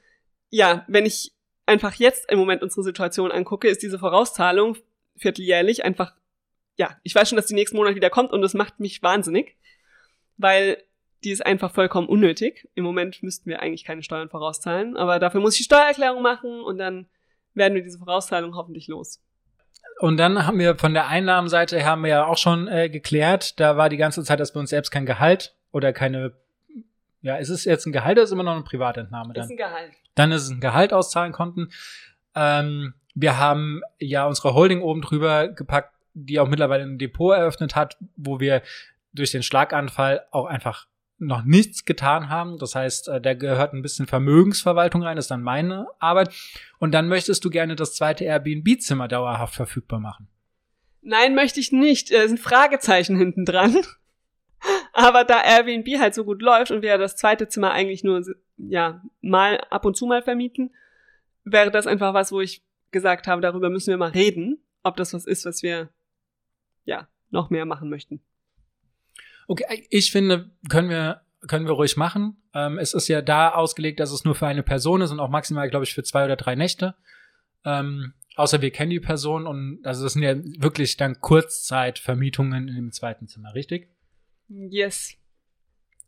ja, 0.51 0.85
wenn 0.89 1.07
ich 1.07 1.33
einfach 1.67 1.95
jetzt 1.95 2.31
im 2.31 2.39
Moment 2.39 2.63
unsere 2.63 2.83
Situation 2.83 3.33
angucke, 3.33 3.69
ist 3.69 3.83
diese 3.83 3.99
Vorauszahlung 3.99 4.77
vierteljährlich 5.17 5.85
einfach, 5.85 6.15
ja, 6.77 6.97
ich 7.03 7.15
weiß 7.15 7.29
schon, 7.29 7.37
dass 7.37 7.47
die 7.47 7.55
nächsten 7.55 7.77
Monate 7.77 7.97
wieder 7.97 8.11
kommt 8.11 8.33
und 8.33 8.43
das 8.43 8.55
macht 8.55 8.81
mich 8.81 9.03
wahnsinnig, 9.03 9.57
weil 10.37 10.83
die 11.23 11.31
ist 11.31 11.45
einfach 11.45 11.73
vollkommen 11.73 12.09
unnötig. 12.09 12.69
Im 12.75 12.85
Moment 12.85 13.23
müssten 13.23 13.49
wir 13.49 13.61
eigentlich 13.61 13.85
keine 13.85 14.03
Steuern 14.03 14.29
vorauszahlen, 14.29 14.97
aber 14.97 15.19
dafür 15.19 15.41
muss 15.41 15.55
ich 15.55 15.59
die 15.59 15.65
Steuererklärung 15.65 16.23
machen 16.23 16.61
und 16.61 16.79
dann 16.79 17.07
werden 17.55 17.75
wir 17.75 17.83
diese 17.83 17.99
Vorauszahlung 17.99 18.55
hoffentlich 18.55 18.89
los. 18.89 19.23
Und 20.01 20.17
dann 20.17 20.47
haben 20.47 20.59
wir 20.59 20.77
von 20.77 20.93
der 20.93 21.07
Einnahmenseite 21.07 21.85
haben 21.85 22.03
wir 22.03 22.11
ja 22.11 22.27
auch 22.27 22.37
schon 22.37 22.69
äh, 22.69 22.91
geklärt, 22.91 23.59
da 23.61 23.77
war 23.77 23.89
die 23.89 23.97
ganze 23.97 24.25
Zeit, 24.25 24.41
dass 24.41 24.55
wir 24.55 24.61
uns 24.61 24.71
selbst 24.71 24.91
kein 24.91 25.07
Gehalt 25.07 25.57
oder 25.71 25.93
keine, 25.93 26.33
ja, 27.25 27.37
ist 27.37 27.49
es 27.49 27.65
jetzt 27.65 27.87
ein 27.87 27.93
Gehalt 27.93 28.17
oder 28.17 28.23
ist 28.25 28.29
es 28.29 28.33
immer 28.35 28.43
noch 28.43 28.53
eine 28.53 28.63
Privatentnahme 28.65 29.33
Das 29.33 29.47
dann? 29.49 29.57
ist 29.57 29.63
ein 29.63 29.69
Gehalt. 29.71 29.93
dann 30.15 30.31
ist 30.33 30.43
es 30.43 30.51
ein 30.51 30.61
Gehalt 30.61 30.93
auszahlen 30.93 31.33
konnten. 31.33 31.71
Ähm, 32.35 32.95
wir 33.15 33.39
haben 33.39 33.81
ja 33.99 34.27
unsere 34.27 34.55
Holding 34.55 34.83
oben 34.83 35.01
drüber 35.01 35.49
gepackt, 35.49 35.95
die 36.13 36.39
auch 36.39 36.49
mittlerweile 36.49 36.85
ein 36.85 36.99
Depot 36.99 37.35
eröffnet 37.35 37.75
hat, 37.75 37.97
wo 38.17 38.41
wir 38.41 38.63
durch 39.15 39.31
den 39.31 39.43
Schlaganfall 39.43 40.27
auch 40.33 40.45
einfach 40.47 40.87
noch 41.19 41.45
nichts 41.45 41.85
getan 41.85 42.29
haben. 42.29 42.59
Das 42.59 42.75
heißt, 42.75 43.09
äh, 43.09 43.21
da 43.21 43.35
gehört 43.35 43.73
ein 43.73 43.83
bisschen 43.83 44.07
Vermögensverwaltung 44.07 45.03
rein, 45.03 45.17
das 45.17 45.25
ist 45.27 45.31
dann 45.31 45.43
meine 45.43 45.87
Arbeit. 46.01 46.35
Und 46.79 46.93
dann 46.93 47.09
möchtest 47.09 47.45
du 47.45 47.51
gerne 47.51 47.77
das 47.77 47.95
zweite 47.95 48.25
Airbnb-Zimmer 48.25 49.09
dauerhaft 49.09 49.55
verfügbar 49.55 50.01
machen. 50.01 50.29
Nein, 51.01 51.35
möchte 51.35 51.61
ich 51.61 51.71
nicht. 51.73 52.13
Da 52.13 52.27
sind 52.29 52.41
Fragezeichen 52.41 53.17
hinten 53.17 53.45
dran. 53.45 53.77
Aber 54.93 55.25
da 55.25 55.43
Airbnb 55.43 55.99
halt 55.99 56.15
so 56.15 56.25
gut 56.25 56.41
läuft 56.41 56.71
und 56.71 56.83
wir 56.83 56.91
ja 56.91 56.99
das 56.99 57.17
zweite 57.17 57.49
Zimmer 57.49 57.73
eigentlich 57.73 58.05
nur, 58.05 58.23
ja, 58.57 59.03
mal 59.21 59.59
ab 59.71 59.85
und 59.85 59.97
zu 59.97 60.07
mal 60.07 60.23
vermieten, 60.23 60.75
wäre 61.45 61.71
das 61.71 61.87
einfach 61.87 62.15
was, 62.15 62.33
wo 62.33 62.41
ich 62.41 62.63
gesagt 62.91 63.27
habe, 63.27 63.43
darüber 63.43 63.71
müssen 63.71 63.91
wir 63.91 63.97
mal 63.97 64.11
reden, 64.11 64.63
ob 64.83 64.97
das 64.97 65.13
was 65.13 65.27
ist, 65.27 65.45
was 65.45 65.63
wir, 65.63 65.91
ja, 66.85 67.09
noch 67.31 67.51
mehr 67.51 67.67
machen 67.67 67.91
möchten. 67.91 68.21
Okay, 69.47 69.87
ich 69.91 70.11
finde, 70.11 70.51
können 70.71 70.89
wir, 70.89 71.23
können 71.49 71.67
wir 71.67 71.73
ruhig 71.73 71.97
machen. 71.97 72.37
Ähm, 72.55 72.79
es 72.79 72.95
ist 72.95 73.09
ja 73.09 73.21
da 73.21 73.51
ausgelegt, 73.51 74.01
dass 74.01 74.13
es 74.13 74.25
nur 74.25 74.35
für 74.35 74.47
eine 74.47 74.63
Person 74.63 75.03
ist 75.03 75.11
und 75.11 75.21
auch 75.21 75.29
maximal, 75.29 75.69
glaube 75.69 75.85
ich, 75.85 75.93
für 75.93 76.03
zwei 76.03 76.25
oder 76.25 76.37
drei 76.37 76.55
Nächte. 76.55 76.95
Ähm, 77.65 78.15
außer 78.37 78.63
wir 78.63 78.71
kennen 78.71 78.91
die 78.91 79.01
Person 79.01 79.47
und 79.47 79.81
also 79.85 80.05
das 80.05 80.15
sind 80.15 80.23
ja 80.23 80.37
wirklich 80.59 80.97
dann 80.97 81.21
Kurzzeitvermietungen 81.21 82.69
in 82.69 82.75
dem 82.77 82.93
zweiten 82.93 83.29
Zimmer, 83.29 83.55
richtig? 83.55 83.94
Yes. 84.49 85.17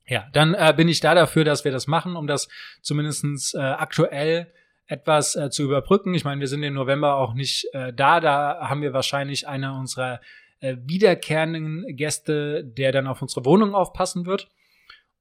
Ja, 0.07 0.29
dann 0.33 0.55
äh, 0.55 0.73
bin 0.77 0.89
ich 0.89 1.01
da 1.01 1.15
dafür, 1.15 1.45
dass 1.45 1.65
wir 1.65 1.73
das 1.73 1.87
machen, 1.87 2.17
um 2.17 2.27
das 2.27 2.49
zumindestens 2.81 3.55
äh, 3.55 3.59
aktuell 3.59 4.53
etwas 4.87 5.35
äh, 5.35 5.51
zu 5.51 5.65
überbrücken. 5.65 6.15
Ich 6.15 6.25
meine, 6.25 6.41
wir 6.41 6.49
sind 6.49 6.63
im 6.63 6.75
November 6.75 7.17
auch 7.17 7.35
nicht 7.35 7.67
äh, 7.73 7.93
da. 7.93 8.21
Da 8.21 8.69
haben 8.69 8.83
wir 8.83 8.93
wahrscheinlich 8.93 9.49
einer 9.49 9.77
unserer 9.77 10.21
äh, 10.61 10.77
wiederkehrenden 10.81 11.97
Gäste, 11.97 12.65
der 12.65 12.93
dann 12.93 13.09
auf 13.09 13.21
unsere 13.21 13.45
Wohnung 13.45 13.75
aufpassen 13.75 14.27
wird. 14.27 14.49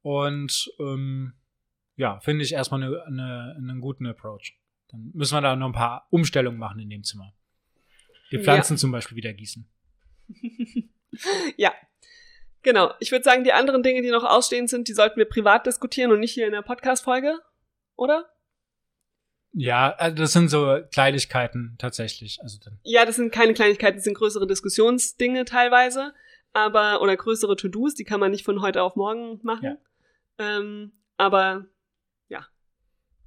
Und 0.01 0.71
ähm, 0.79 1.33
ja, 1.95 2.19
finde 2.19 2.43
ich 2.43 2.53
erstmal 2.53 2.83
eine, 2.83 3.03
eine, 3.05 3.55
einen 3.57 3.81
guten 3.81 4.05
Approach. 4.05 4.55
Dann 4.89 5.09
müssen 5.15 5.35
wir 5.35 5.41
da 5.41 5.55
noch 5.55 5.67
ein 5.67 5.73
paar 5.73 6.07
Umstellungen 6.11 6.59
machen 6.59 6.79
in 6.79 6.91
dem 6.91 7.03
Zimmer. 7.03 7.33
Die 8.31 8.35
Ja. 8.35 8.43
Pflanzen 8.43 8.77
zum 8.77 8.91
Beispiel 8.91 9.17
wieder 9.17 9.33
gießen. 9.33 9.67
Ja. 11.57 11.73
Genau. 12.65 12.91
Ich 12.99 13.11
würde 13.11 13.23
sagen, 13.23 13.43
die 13.43 13.53
anderen 13.53 13.83
Dinge, 13.83 14.01
die 14.01 14.09
noch 14.09 14.23
ausstehend 14.23 14.71
sind, 14.71 14.87
die 14.87 14.93
sollten 14.93 15.17
wir 15.17 15.25
privat 15.25 15.67
diskutieren 15.67 16.11
und 16.11 16.19
nicht 16.19 16.33
hier 16.33 16.47
in 16.47 16.51
der 16.51 16.63
Podcast-Folge. 16.63 17.39
Oder? 17.95 18.25
Ja, 19.53 19.91
also 19.91 20.17
das 20.17 20.33
sind 20.33 20.49
so 20.49 20.79
Kleinigkeiten 20.91 21.75
tatsächlich. 21.77 22.39
Also 22.41 22.57
dann 22.65 22.79
Ja, 22.81 23.05
das 23.05 23.17
sind 23.17 23.31
keine 23.31 23.53
Kleinigkeiten, 23.53 23.97
das 23.97 24.03
sind 24.03 24.17
größere 24.17 24.47
Diskussionsdinge 24.47 25.45
teilweise, 25.45 26.15
aber 26.53 27.03
oder 27.03 27.15
größere 27.15 27.55
To-Dos, 27.55 27.93
die 27.93 28.03
kann 28.03 28.19
man 28.19 28.31
nicht 28.31 28.43
von 28.43 28.59
heute 28.63 28.81
auf 28.81 28.95
morgen 28.95 29.39
machen. 29.43 29.77
Ähm, 30.39 30.91
aber 31.17 31.67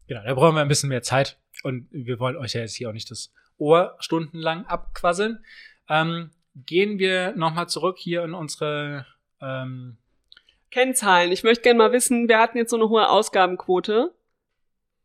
Genau, 0.09 0.25
da 0.25 0.35
brauchen 0.35 0.57
wir 0.57 0.63
ein 0.63 0.69
bisschen 0.69 0.89
mehr 0.89 1.03
Zeit 1.03 1.39
und 1.63 1.87
wir 1.93 2.19
wollen 2.19 2.37
euch 2.37 2.55
ja 2.55 2.63
jetzt 2.63 2.75
hier 2.75 2.89
auch 2.89 2.93
nicht 2.93 3.11
das 3.13 3.33
Ohr 3.57 3.97
stundenlang 4.01 4.67
abquasseln. 4.67 5.45
Ähm, 5.89 6.33
gehen 6.57 6.99
wir 6.99 7.37
nochmal 7.37 7.69
zurück 7.69 7.99
hier 7.99 8.25
in 8.25 8.35
unsere 8.35 9.07
ähm, 9.43 9.97
Kennzahlen. 10.71 11.33
Ich 11.33 11.45
möchte 11.45 11.63
gerne 11.63 11.79
mal 11.79 11.93
wissen, 11.93 12.29
wir 12.29 12.39
hatten 12.39 12.59
jetzt 12.59 12.71
so 12.71 12.77
eine 12.77 12.89
hohe 12.89 13.09
Ausgabenquote. 13.09 14.13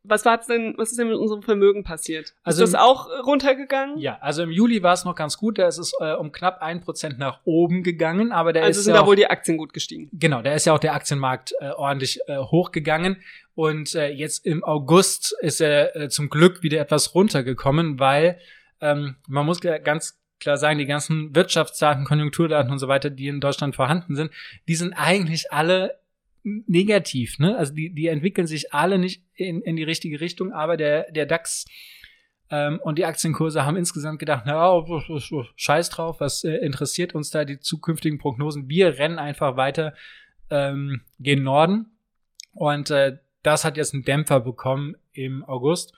Was 0.05 0.25
war 0.25 0.37
denn, 0.37 0.73
was 0.77 0.91
ist 0.91 0.99
denn 0.99 1.07
mit 1.07 1.15
unserem 1.17 1.41
Vermögen 1.43 1.85
passiert? 1.85 2.33
Also 2.43 2.61
ist 2.65 2.73
das 2.73 2.81
im- 2.81 2.85
auch 2.85 3.07
runtergegangen? 3.25 3.97
Ja, 3.97 4.17
also 4.19 4.43
im 4.43 4.51
Juli 4.51 4.83
war 4.83 4.91
es 4.91 5.05
noch 5.05 5.15
ganz 5.15 5.37
gut, 5.37 5.57
da 5.57 5.65
ist 5.65 5.77
es 5.77 5.93
äh, 6.01 6.11
um 6.11 6.33
knapp 6.33 6.61
ein 6.61 6.81
Prozent 6.81 7.19
nach 7.19 7.39
oben 7.45 7.83
gegangen, 7.83 8.33
aber 8.33 8.51
der 8.51 8.63
also 8.63 8.79
ist 8.79 8.83
sind 8.83 8.93
ja 8.95 8.97
da 8.99 9.03
auch, 9.03 9.07
wohl 9.07 9.15
die 9.15 9.27
Aktien 9.27 9.55
gut 9.57 9.71
gestiegen. 9.71 10.09
genau, 10.11 10.41
da 10.41 10.53
ist 10.53 10.65
ja 10.65 10.73
auch 10.73 10.79
der 10.79 10.93
Aktienmarkt 10.93 11.53
äh, 11.61 11.69
ordentlich 11.69 12.19
äh, 12.27 12.35
hochgegangen 12.37 13.21
und 13.55 13.95
äh, 13.95 14.09
jetzt 14.09 14.45
im 14.45 14.61
August 14.65 15.37
ist 15.39 15.61
er 15.61 15.95
äh, 15.95 16.09
zum 16.09 16.29
Glück 16.29 16.63
wieder 16.63 16.81
etwas 16.81 17.15
runtergekommen, 17.15 17.97
weil 17.97 18.39
ähm, 18.81 19.15
man 19.29 19.45
muss 19.45 19.63
ja 19.63 19.77
ganz 19.77 20.19
klar 20.43 20.57
sagen, 20.57 20.79
die 20.79 20.85
ganzen 20.85 21.35
Wirtschaftsdaten, 21.35 22.05
Konjunkturdaten 22.05 22.71
und 22.71 22.79
so 22.79 22.87
weiter, 22.87 23.09
die 23.09 23.27
in 23.27 23.41
Deutschland 23.41 23.75
vorhanden 23.75 24.15
sind, 24.15 24.31
die 24.67 24.75
sind 24.75 24.93
eigentlich 24.93 25.51
alle 25.51 25.99
negativ, 26.43 27.39
ne? 27.39 27.57
Also 27.57 27.73
die, 27.73 27.93
die 27.93 28.07
entwickeln 28.07 28.47
sich 28.47 28.73
alle 28.73 28.97
nicht 28.97 29.23
in, 29.35 29.61
in 29.61 29.75
die 29.75 29.83
richtige 29.83 30.19
Richtung, 30.19 30.51
aber 30.51 30.77
der, 30.77 31.11
der 31.11 31.25
DAX 31.25 31.65
ähm, 32.49 32.79
und 32.83 32.99
die 32.99 33.05
Aktienkurse 33.05 33.65
haben 33.65 33.77
insgesamt 33.77 34.19
gedacht, 34.19 34.43
na, 34.45 34.71
oh, 34.71 35.01
scheiß 35.55 35.89
drauf, 35.89 36.19
was 36.19 36.43
äh, 36.43 36.57
interessiert 36.57 37.15
uns 37.15 37.29
da 37.29 37.45
die 37.45 37.59
zukünftigen 37.59 38.19
Prognosen? 38.19 38.69
Wir 38.69 38.99
rennen 38.99 39.19
einfach 39.19 39.57
weiter 39.57 39.93
ähm, 40.49 41.01
gen 41.19 41.43
Norden. 41.43 41.97
Und 42.53 42.91
äh, 42.91 43.17
das 43.41 43.65
hat 43.65 43.77
jetzt 43.77 43.93
einen 43.93 44.03
Dämpfer 44.03 44.39
bekommen 44.39 44.95
im 45.13 45.43
August. 45.43 45.93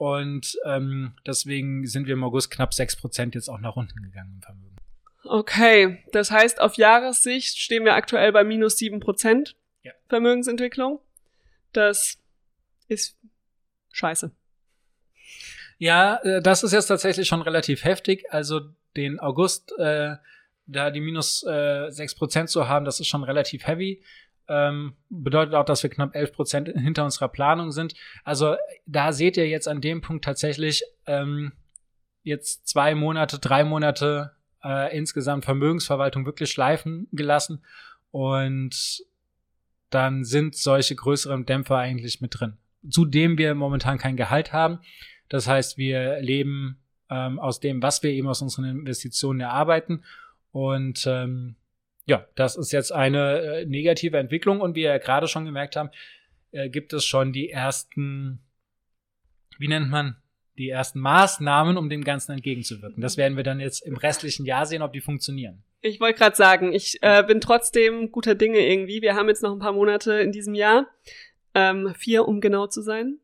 Und 0.00 0.58
ähm, 0.64 1.12
deswegen 1.26 1.86
sind 1.86 2.06
wir 2.06 2.14
im 2.14 2.24
August 2.24 2.50
knapp 2.50 2.70
6% 2.70 3.34
jetzt 3.34 3.50
auch 3.50 3.60
nach 3.60 3.76
unten 3.76 4.02
gegangen 4.02 4.36
im 4.36 4.40
Vermögen. 4.40 4.76
Okay, 5.24 6.02
das 6.12 6.30
heißt, 6.30 6.58
auf 6.58 6.76
Jahressicht 6.78 7.58
stehen 7.58 7.84
wir 7.84 7.92
aktuell 7.92 8.32
bei 8.32 8.42
minus 8.42 8.78
7% 8.78 9.54
ja. 9.82 9.92
Vermögensentwicklung. 10.08 11.00
Das 11.74 12.16
ist 12.88 13.18
scheiße. 13.92 14.30
Ja, 15.76 16.16
äh, 16.22 16.40
das 16.40 16.62
ist 16.62 16.72
jetzt 16.72 16.86
tatsächlich 16.86 17.28
schon 17.28 17.42
relativ 17.42 17.84
heftig. 17.84 18.24
Also 18.30 18.60
den 18.96 19.20
August, 19.20 19.74
äh, 19.78 20.16
da 20.64 20.90
die 20.90 21.00
minus 21.00 21.42
äh, 21.42 21.90
6% 21.90 22.46
zu 22.46 22.68
haben, 22.68 22.86
das 22.86 23.00
ist 23.00 23.08
schon 23.08 23.22
relativ 23.22 23.66
heavy. 23.66 24.02
Ähm, 24.52 24.94
bedeutet 25.08 25.54
auch, 25.54 25.64
dass 25.64 25.84
wir 25.84 25.90
knapp 25.90 26.16
11% 26.16 26.76
hinter 26.76 27.04
unserer 27.04 27.28
Planung 27.28 27.70
sind. 27.70 27.94
Also 28.24 28.56
da 28.84 29.12
seht 29.12 29.36
ihr 29.36 29.46
jetzt 29.46 29.68
an 29.68 29.80
dem 29.80 30.00
Punkt 30.00 30.24
tatsächlich 30.24 30.82
ähm, 31.06 31.52
jetzt 32.24 32.66
zwei 32.66 32.96
Monate, 32.96 33.38
drei 33.38 33.62
Monate 33.62 34.32
äh, 34.64 34.96
insgesamt 34.96 35.44
Vermögensverwaltung 35.44 36.26
wirklich 36.26 36.50
schleifen 36.50 37.06
gelassen. 37.12 37.64
Und 38.10 39.04
dann 39.90 40.24
sind 40.24 40.56
solche 40.56 40.96
größeren 40.96 41.46
Dämpfer 41.46 41.78
eigentlich 41.78 42.20
mit 42.20 42.40
drin. 42.40 42.56
Zudem 42.88 43.38
wir 43.38 43.54
momentan 43.54 43.98
kein 43.98 44.16
Gehalt 44.16 44.52
haben. 44.52 44.80
Das 45.28 45.46
heißt, 45.46 45.78
wir 45.78 46.20
leben 46.22 46.80
ähm, 47.08 47.38
aus 47.38 47.60
dem, 47.60 47.82
was 47.82 48.02
wir 48.02 48.10
eben 48.10 48.26
aus 48.26 48.42
unseren 48.42 48.64
Investitionen 48.64 49.40
erarbeiten. 49.40 50.02
Und 50.50 51.04
ähm, 51.06 51.54
ja, 52.10 52.26
das 52.34 52.56
ist 52.56 52.72
jetzt 52.72 52.92
eine 52.92 53.38
äh, 53.40 53.66
negative 53.66 54.18
Entwicklung. 54.18 54.60
Und 54.60 54.74
wie 54.74 54.80
wir 54.80 54.90
ja 54.90 54.98
gerade 54.98 55.28
schon 55.28 55.44
gemerkt 55.44 55.76
haben, 55.76 55.90
äh, 56.50 56.68
gibt 56.68 56.92
es 56.92 57.04
schon 57.04 57.32
die 57.32 57.50
ersten, 57.50 58.40
wie 59.58 59.68
nennt 59.68 59.88
man, 59.88 60.16
die 60.58 60.68
ersten 60.68 60.98
Maßnahmen, 60.98 61.76
um 61.76 61.88
dem 61.88 62.02
Ganzen 62.02 62.32
entgegenzuwirken. 62.32 63.00
Das 63.00 63.16
werden 63.16 63.36
wir 63.36 63.44
dann 63.44 63.60
jetzt 63.60 63.86
im 63.86 63.96
restlichen 63.96 64.44
Jahr 64.44 64.66
sehen, 64.66 64.82
ob 64.82 64.92
die 64.92 65.00
funktionieren. 65.00 65.62
Ich 65.82 66.00
wollte 66.00 66.18
gerade 66.18 66.34
sagen, 66.34 66.72
ich 66.72 66.98
äh, 67.00 67.22
bin 67.22 67.40
trotzdem 67.40 68.10
guter 68.10 68.34
Dinge 68.34 68.58
irgendwie. 68.58 69.00
Wir 69.00 69.14
haben 69.14 69.28
jetzt 69.28 69.44
noch 69.44 69.52
ein 69.52 69.60
paar 69.60 69.72
Monate 69.72 70.14
in 70.14 70.32
diesem 70.32 70.54
Jahr. 70.54 70.88
Ähm, 71.54 71.94
vier, 71.96 72.26
um 72.26 72.40
genau 72.40 72.66
zu 72.66 72.82
sein. 72.82 73.18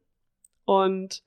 Und 0.65 1.25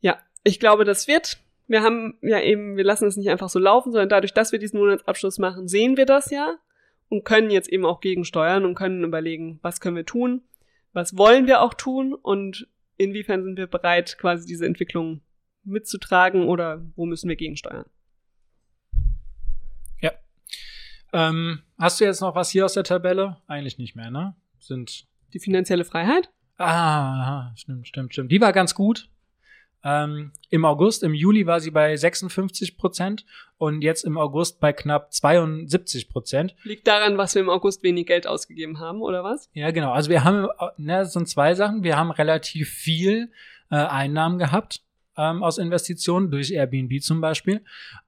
ja, 0.00 0.18
ich 0.42 0.58
glaube, 0.58 0.84
das 0.84 1.06
wird. 1.06 1.38
Wir 1.68 1.82
haben 1.82 2.18
ja 2.22 2.40
eben, 2.40 2.76
wir 2.76 2.84
lassen 2.84 3.06
es 3.06 3.16
nicht 3.16 3.30
einfach 3.30 3.48
so 3.48 3.60
laufen, 3.60 3.92
sondern 3.92 4.08
dadurch, 4.08 4.34
dass 4.34 4.50
wir 4.50 4.58
diesen 4.58 4.80
Monatsabschluss 4.80 5.38
machen, 5.38 5.68
sehen 5.68 5.96
wir 5.96 6.06
das 6.06 6.30
ja 6.32 6.58
und 7.12 7.24
können 7.24 7.50
jetzt 7.50 7.68
eben 7.68 7.84
auch 7.84 8.00
gegensteuern 8.00 8.64
und 8.64 8.74
können 8.74 9.04
überlegen, 9.04 9.58
was 9.60 9.82
können 9.82 9.96
wir 9.96 10.06
tun, 10.06 10.40
was 10.94 11.14
wollen 11.14 11.46
wir 11.46 11.60
auch 11.60 11.74
tun 11.74 12.14
und 12.14 12.66
inwiefern 12.96 13.44
sind 13.44 13.58
wir 13.58 13.66
bereit, 13.66 14.16
quasi 14.16 14.46
diese 14.46 14.64
Entwicklung 14.64 15.20
mitzutragen 15.62 16.48
oder 16.48 16.82
wo 16.96 17.04
müssen 17.04 17.28
wir 17.28 17.36
gegensteuern. 17.36 17.84
Ja. 20.00 20.12
Ähm, 21.12 21.60
hast 21.76 22.00
du 22.00 22.06
jetzt 22.06 22.22
noch 22.22 22.34
was 22.34 22.48
hier 22.48 22.64
aus 22.64 22.72
der 22.72 22.84
Tabelle? 22.84 23.36
Eigentlich 23.46 23.76
nicht 23.76 23.94
mehr, 23.94 24.10
ne? 24.10 24.34
Sind 24.58 25.06
die 25.34 25.38
finanzielle 25.38 25.84
Freiheit? 25.84 26.30
Ah, 26.56 27.54
stimmt, 27.56 27.88
stimmt, 27.88 28.14
stimmt. 28.14 28.32
Die 28.32 28.40
war 28.40 28.54
ganz 28.54 28.74
gut. 28.74 29.10
Ähm, 29.84 30.32
Im 30.50 30.64
August, 30.64 31.02
im 31.02 31.14
Juli 31.14 31.46
war 31.46 31.60
sie 31.60 31.70
bei 31.70 31.96
56 31.96 32.76
Prozent 32.76 33.24
und 33.58 33.82
jetzt 33.82 34.04
im 34.04 34.16
August 34.16 34.60
bei 34.60 34.72
knapp 34.72 35.12
72 35.12 36.08
Prozent. 36.08 36.54
Liegt 36.62 36.86
daran, 36.86 37.18
was 37.18 37.34
wir 37.34 37.42
im 37.42 37.50
August 37.50 37.82
wenig 37.82 38.06
Geld 38.06 38.26
ausgegeben 38.26 38.78
haben, 38.78 39.02
oder 39.02 39.24
was? 39.24 39.50
Ja, 39.54 39.70
genau. 39.70 39.92
Also 39.92 40.10
wir 40.10 40.24
haben, 40.24 40.48
ne, 40.76 40.98
das 40.98 41.12
sind 41.12 41.28
zwei 41.28 41.54
Sachen. 41.54 41.82
Wir 41.82 41.96
haben 41.96 42.10
relativ 42.10 42.70
viel 42.70 43.32
äh, 43.70 43.76
Einnahmen 43.76 44.38
gehabt 44.38 44.82
ähm, 45.16 45.42
aus 45.42 45.58
Investitionen 45.58 46.30
durch 46.30 46.52
Airbnb 46.52 47.02
zum 47.02 47.20
Beispiel 47.20 47.64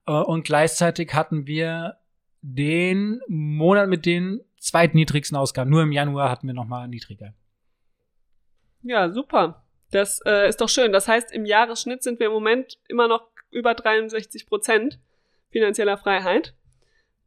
äh, 0.07 0.13
und 0.13 0.45
gleichzeitig 0.45 1.13
hatten 1.15 1.47
wir 1.47 1.97
den 2.43 3.21
Monat 3.27 3.89
mit 3.89 4.07
den 4.07 4.41
zweitniedrigsten 4.59 5.37
Ausgaben. 5.37 5.71
Nur 5.71 5.83
im 5.83 5.93
Januar 5.93 6.31
hatten 6.31 6.47
wir 6.47 6.55
nochmal 6.55 6.89
niedriger. 6.89 7.35
Ja, 8.83 9.11
super. 9.11 9.64
Das 9.91 10.21
äh, 10.27 10.49
ist 10.49 10.61
doch 10.61 10.69
schön. 10.69 10.93
Das 10.93 11.09
heißt, 11.09 11.33
im 11.33 11.45
Jahresschnitt 11.45 12.03
sind 12.03 12.19
wir 12.19 12.27
im 12.27 12.33
Moment 12.33 12.79
immer 12.89 13.09
noch 13.09 13.29
über 13.51 13.75
63 13.75 14.47
Prozent 14.47 14.99
finanzieller 15.51 15.97
Freiheit. 15.97 16.55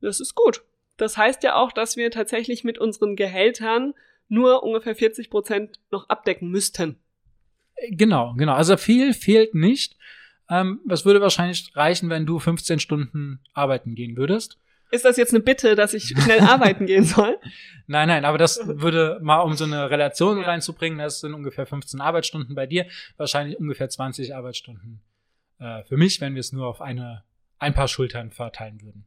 Das 0.02 0.20
ist 0.20 0.36
gut. 0.36 0.64
Das 0.98 1.18
heißt 1.18 1.44
ja 1.44 1.56
auch, 1.56 1.72
dass 1.72 1.96
wir 1.96 2.12
tatsächlich 2.12 2.64
mit 2.64 2.78
unseren 2.78 3.16
Gehältern 3.16 3.94
nur 4.28 4.64
ungefähr 4.64 4.96
40 4.96 5.30
Prozent 5.30 5.80
noch 5.92 6.10
abdecken 6.10 6.50
müssten. 6.50 7.00
Genau, 7.90 8.34
genau. 8.36 8.54
Also 8.54 8.76
viel 8.76 9.14
fehlt 9.14 9.54
nicht. 9.54 9.96
Ähm, 10.50 10.82
das 10.86 11.06
würde 11.06 11.22
wahrscheinlich 11.22 11.76
reichen, 11.76 12.10
wenn 12.10 12.26
du 12.26 12.40
15 12.40 12.80
Stunden 12.80 13.40
arbeiten 13.54 13.96
gehen 13.96 14.18
würdest. 14.18 14.58
Ist 14.90 15.06
das 15.06 15.18
jetzt 15.18 15.34
eine 15.34 15.44
Bitte, 15.44 15.76
dass 15.76 15.94
ich 15.94 16.08
schnell 16.08 16.40
arbeiten 16.42 16.86
gehen 16.86 17.04
soll? 17.04 17.38
Nein, 17.88 18.08
nein, 18.08 18.26
aber 18.26 18.38
das 18.38 18.60
würde 18.66 19.20
mal, 19.22 19.42
um 19.42 19.54
so 19.54 19.66
eine 19.66 19.90
Relation 19.90 20.42
reinzubringen, 20.42 21.00
das 21.00 21.20
sind 21.20 21.34
ungefähr 21.34 21.66
15 21.66 22.02
Arbeitsstunden 22.02 22.56
bei 22.56 22.66
dir, 22.66 22.86
wahrscheinlich 23.18 23.60
ungefähr 23.60 23.90
20 23.90 24.36
Arbeitsstunden 24.36 25.02
äh, 25.60 25.84
für 25.84 25.98
mich, 25.98 26.22
wenn 26.22 26.36
wir 26.36 26.40
es 26.40 26.52
nur 26.52 26.68
auf 26.68 26.82
eine, 26.82 27.24
ein 27.60 27.74
paar 27.74 27.88
Schultern 27.88 28.32
verteilen 28.32 28.82
würden. 28.82 29.06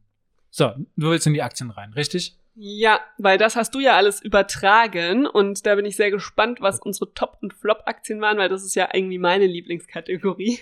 So, 0.49 0.73
du 0.97 1.09
willst 1.09 1.25
in 1.27 1.33
die 1.33 1.41
Aktien 1.41 1.71
rein, 1.71 1.93
richtig? 1.93 2.35
Ja, 2.55 2.99
weil 3.17 3.37
das 3.37 3.55
hast 3.55 3.73
du 3.73 3.79
ja 3.79 3.95
alles 3.95 4.21
übertragen 4.21 5.25
und 5.25 5.65
da 5.65 5.75
bin 5.75 5.85
ich 5.85 5.95
sehr 5.95 6.11
gespannt, 6.11 6.59
was 6.59 6.81
unsere 6.81 7.13
Top- 7.13 7.37
und 7.41 7.53
Flop-Aktien 7.53 8.19
waren, 8.19 8.37
weil 8.37 8.49
das 8.49 8.63
ist 8.63 8.75
ja 8.75 8.89
irgendwie 8.93 9.19
meine 9.19 9.47
Lieblingskategorie. 9.47 10.59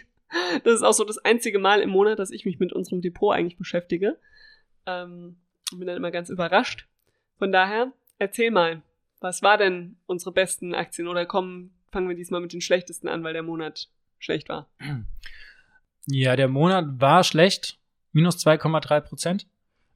Das 0.64 0.76
ist 0.76 0.84
auch 0.84 0.94
so 0.94 1.04
das 1.04 1.18
einzige 1.18 1.58
Mal 1.58 1.82
im 1.82 1.90
Monat, 1.90 2.20
dass 2.20 2.30
ich 2.30 2.46
mich 2.46 2.60
mit 2.60 2.72
unserem 2.72 3.02
Depot 3.02 3.34
eigentlich 3.34 3.58
beschäftige. 3.58 4.20
Ähm, 4.86 5.38
bin 5.72 5.88
dann 5.88 5.98
immer 5.98 6.12
ganz 6.12 6.30
überrascht. 6.30 6.88
Von 7.38 7.52
daher, 7.52 7.94
erzähl 8.18 8.52
mal, 8.52 8.82
was 9.20 9.42
war 9.42 9.58
denn 9.58 9.98
unsere 10.06 10.32
besten 10.32 10.74
Aktien? 10.74 11.08
Oder 11.08 11.26
kommen, 11.26 11.74
fangen 11.92 12.10
wir 12.10 12.16
diesmal 12.16 12.42
mit 12.42 12.54
den 12.54 12.62
schlechtesten 12.62 13.08
an, 13.08 13.24
weil 13.24 13.34
der 13.34 13.44
Monat 13.44 13.90
schlecht 14.18 14.50
war. 14.50 14.70
Ja, 16.06 16.36
der 16.36 16.48
Monat 16.48 16.86
war 17.00 17.24
schlecht, 17.24 17.78
minus 18.14 18.38
2,3 18.38 19.02
Prozent 19.02 19.48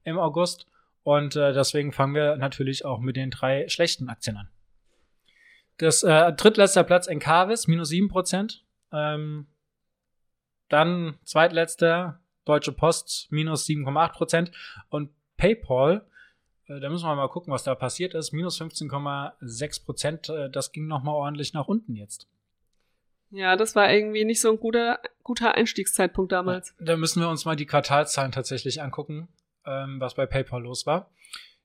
im 0.04 0.20
August. 0.20 0.68
Und 1.02 1.36
äh, 1.36 1.54
deswegen 1.54 1.92
fangen 1.92 2.14
wir 2.14 2.38
natürlich 2.38 2.86
auch 2.86 3.00
mit 3.00 3.16
den 3.16 3.32
drei 3.32 3.68
schlechten 3.68 4.10
Aktien 4.10 4.38
an. 4.38 4.50
Das 5.78 6.04
äh, 6.04 6.32
drittletzter 6.34 6.84
Platz 6.84 7.08
in 7.08 7.20
Carvis, 7.20 7.68
minus 7.68 7.90
7 7.90 8.10
Prozent. 8.10 8.64
Ähm, 8.92 9.48
dann 10.70 11.18
zweitletzter 11.26 12.22
Deutsche 12.46 12.72
Post 12.72 13.28
minus 13.32 13.66
7,8 13.66 14.12
Prozent 14.14 14.52
und 14.90 15.10
PayPal, 15.38 16.06
äh, 16.68 16.80
da 16.80 16.90
müssen 16.90 17.06
wir 17.06 17.16
mal 17.16 17.28
gucken, 17.28 17.54
was 17.54 17.64
da 17.64 17.76
passiert 17.76 18.14
ist, 18.14 18.32
minus 18.32 18.60
15,6 18.60 19.86
Prozent. 19.86 20.30
Äh, 20.30 20.50
das 20.50 20.72
ging 20.72 20.88
nochmal 20.88 21.16
ordentlich 21.16 21.54
nach 21.54 21.68
unten 21.68 21.96
jetzt. 21.96 22.28
Ja, 23.32 23.56
das 23.56 23.76
war 23.76 23.92
irgendwie 23.92 24.26
nicht 24.26 24.42
so 24.42 24.52
ein 24.52 24.60
guter, 24.60 25.00
guter 25.24 25.56
Einstiegszeitpunkt 25.56 26.32
damals. 26.32 26.76
Da 26.80 26.96
müssen 26.96 27.20
wir 27.20 27.30
uns 27.30 27.46
mal 27.46 27.56
die 27.56 27.66
Quartalzahlen 27.66 28.32
tatsächlich 28.32 28.82
angucken, 28.82 29.28
ähm, 29.66 30.00
was 30.00 30.14
bei 30.14 30.28
PayPal 30.28 30.62
los 30.62 30.86
war. 30.86 31.10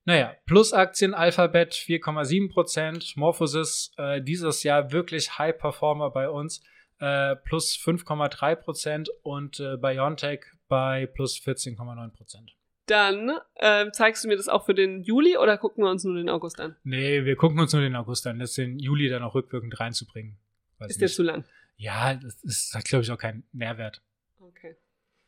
Naja, 0.06 0.34
Plus-Aktien 0.46 1.12
Alphabet 1.12 1.74
4,7 1.74 2.50
Prozent, 2.50 3.14
Morphosis 3.18 3.92
äh, 3.98 4.22
dieses 4.22 4.62
Jahr 4.62 4.90
wirklich 4.92 5.38
High 5.38 5.58
Performer 5.58 6.10
bei 6.10 6.30
uns, 6.30 6.62
äh, 6.98 7.36
plus 7.36 7.76
5,3 7.76 8.56
Prozent 8.56 9.10
und 9.22 9.60
äh, 9.60 9.76
BioNTech 9.76 10.46
bei 10.68 11.06
plus 11.06 11.36
14,9 11.36 12.10
Prozent. 12.10 12.54
Dann 12.86 13.32
äh, 13.56 13.90
zeigst 13.90 14.24
du 14.24 14.28
mir 14.28 14.36
das 14.36 14.48
auch 14.48 14.64
für 14.64 14.74
den 14.74 15.02
Juli 15.02 15.36
oder 15.36 15.58
gucken 15.58 15.84
wir 15.84 15.90
uns 15.90 16.04
nur 16.04 16.14
den 16.14 16.30
August 16.30 16.58
an? 16.58 16.76
Nee, 16.84 17.24
wir 17.24 17.36
gucken 17.36 17.58
uns 17.60 17.72
nur 17.72 17.82
den 17.82 17.94
August 17.94 18.26
an. 18.26 18.38
Das 18.38 18.54
den 18.54 18.78
Juli 18.78 19.10
dann 19.10 19.22
auch 19.22 19.34
rückwirkend 19.34 19.78
reinzubringen. 19.78 20.38
Weiß 20.78 20.90
ist 20.90 20.96
nicht. 20.96 21.02
der 21.02 21.08
zu 21.08 21.22
lang? 21.22 21.44
Ja, 21.76 22.14
das 22.14 22.42
ist, 22.44 22.74
hat, 22.74 22.86
glaube 22.86 23.04
ich, 23.04 23.10
auch 23.10 23.18
keinen 23.18 23.46
Mehrwert. 23.52 24.02
Okay. 24.40 24.76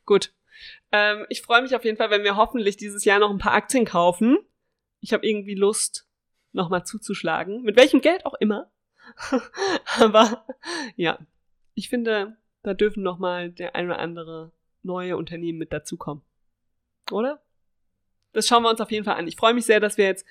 Gut. 0.07 0.33
Ähm, 0.91 1.27
ich 1.29 1.43
freue 1.43 1.63
mich 1.63 1.77
auf 1.77 1.85
jeden 1.85 1.99
Fall, 1.99 2.11
wenn 2.11 2.25
wir 2.25 2.37
hoffentlich 2.37 2.77
dieses 2.77 3.05
Jahr 3.05 3.19
noch 3.19 3.31
ein 3.31 3.39
paar 3.39 3.53
Aktien 3.53 3.85
kaufen. 3.85 4.39
Ich 5.01 5.13
habe 5.13 5.27
irgendwie 5.27 5.55
Lust, 5.55 6.09
nochmal 6.53 6.85
zuzuschlagen. 6.85 7.63
Mit 7.63 7.77
welchem 7.77 8.01
Geld 8.01 8.25
auch 8.27 8.35
immer. 8.35 8.71
Aber 9.99 10.47
ja, 10.97 11.19
ich 11.75 11.89
finde, 11.89 12.37
da 12.63 12.75
dürfen 12.75 13.03
nochmal 13.03 13.51
der 13.51 13.75
ein 13.75 13.87
oder 13.87 13.99
andere 13.99 14.53
neue 14.83 15.17
Unternehmen 15.17 15.59
mit 15.59 15.73
dazukommen. 15.73 16.23
Oder? 17.11 17.41
Das 18.33 18.47
schauen 18.47 18.63
wir 18.63 18.71
uns 18.71 18.81
auf 18.81 18.91
jeden 18.91 19.05
Fall 19.05 19.17
an. 19.17 19.27
Ich 19.27 19.37
freue 19.37 19.55
mich 19.55 19.67
sehr, 19.67 19.81
dass 19.81 19.99
wir 19.99 20.05
jetzt 20.05 20.25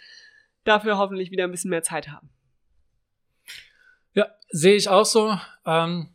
dafür 0.64 0.98
hoffentlich 0.98 1.32
wieder 1.32 1.44
ein 1.44 1.52
bisschen 1.52 1.70
mehr 1.70 1.84
Zeit 1.84 2.10
haben. 2.10 2.30
Ja, 4.14 4.28
sehe 4.50 4.76
ich 4.76 4.90
auch 4.90 5.06
so. 5.06 5.38
Ähm, 5.66 6.10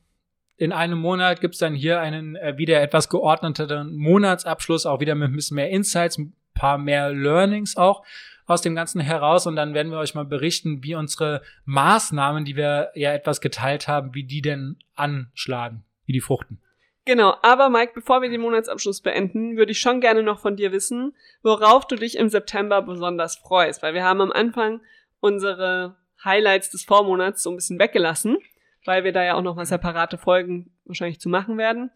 in 0.57 0.73
einem 0.73 0.99
Monat 0.99 1.41
gibt's 1.41 1.59
dann 1.59 1.75
hier 1.75 2.01
einen 2.01 2.37
äh, 2.37 2.57
wieder 2.57 2.81
etwas 2.81 3.09
geordneteren 3.09 3.97
Monatsabschluss, 3.97 4.87
auch 4.87 5.01
wieder 5.01 5.15
mit 5.15 5.29
ein 5.29 5.37
bisschen 5.37 5.57
mehr 5.57 5.71
Insights, 5.71 6.19
ein 6.19 6.35
paar 6.55 6.79
mehr 6.79 7.13
Learnings 7.13 7.77
auch 7.77 8.05
aus 8.47 8.61
dem 8.61 8.75
Ganzen 8.75 9.01
heraus 9.01 9.47
und 9.47 9.57
dann 9.57 9.75
werden 9.75 9.91
wir 9.91 9.99
euch 9.99 10.15
mal 10.15 10.25
berichten, 10.25 10.83
wie 10.83 10.95
unsere 10.95 11.43
Maßnahmen, 11.65 12.45
die 12.45 12.57
wir 12.57 12.91
ja 12.95 13.13
etwas 13.13 13.41
geteilt 13.41 13.89
haben, 13.89 14.15
wie 14.15 14.25
die 14.25 14.43
denn 14.43 14.77
anschlagen, 14.95 15.85
wie 16.05 16.13
die 16.13 16.21
fruchten. 16.21 16.61
Genau, 17.07 17.37
aber 17.43 17.69
Mike, 17.69 17.93
bevor 17.95 18.23
wir 18.23 18.31
den 18.31 18.41
Monatsabschluss 18.41 19.03
beenden, 19.03 19.57
würde 19.57 19.73
ich 19.73 19.81
schon 19.81 20.01
gerne 20.01 20.23
noch 20.23 20.39
von 20.39 20.57
dir 20.57 20.73
wissen, 20.73 21.15
worauf 21.43 21.87
du 21.87 21.97
dich 21.97 22.17
im 22.17 22.31
September 22.31 22.81
besonders 22.81 23.37
freust, 23.37 23.83
weil 23.83 23.93
wir 23.93 24.05
haben 24.05 24.23
am 24.23 24.33
Anfang 24.33 24.81
unsere 25.21 25.97
Highlights 26.25 26.71
des 26.71 26.85
Vormonats 26.85 27.43
so 27.43 27.51
ein 27.51 27.57
bisschen 27.57 27.79
weggelassen, 27.79 28.39
weil 28.87 29.05
wir 29.05 29.13
da 29.13 29.23
ja 29.23 29.35
auch 29.35 29.43
noch 29.43 29.55
mal 29.55 29.67
separate 29.67 30.17
Folgen 30.17 30.75
wahrscheinlich 30.87 31.21
zu 31.21 31.29
machen 31.29 31.59
werden. 31.59 31.91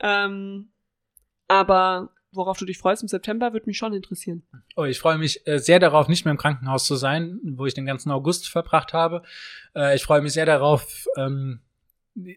Ähm, 0.00 0.72
aber 1.48 2.10
worauf 2.32 2.58
du 2.58 2.66
dich 2.66 2.78
freust 2.78 3.02
im 3.02 3.08
September, 3.08 3.52
würde 3.52 3.66
mich 3.66 3.78
schon 3.78 3.94
interessieren. 3.94 4.46
Oh, 4.76 4.84
ich 4.84 4.98
freue 4.98 5.18
mich 5.18 5.46
äh, 5.46 5.58
sehr 5.58 5.78
darauf, 5.78 6.06
nicht 6.06 6.24
mehr 6.24 6.32
im 6.32 6.38
Krankenhaus 6.38 6.86
zu 6.86 6.94
sein, 6.94 7.40
wo 7.42 7.66
ich 7.66 7.74
den 7.74 7.86
ganzen 7.86 8.10
August 8.10 8.48
verbracht 8.48 8.92
habe. 8.92 9.22
Äh, 9.74 9.96
ich 9.96 10.02
freue 10.02 10.20
mich 10.20 10.34
sehr 10.34 10.46
darauf, 10.46 11.06
ähm, 11.16 11.60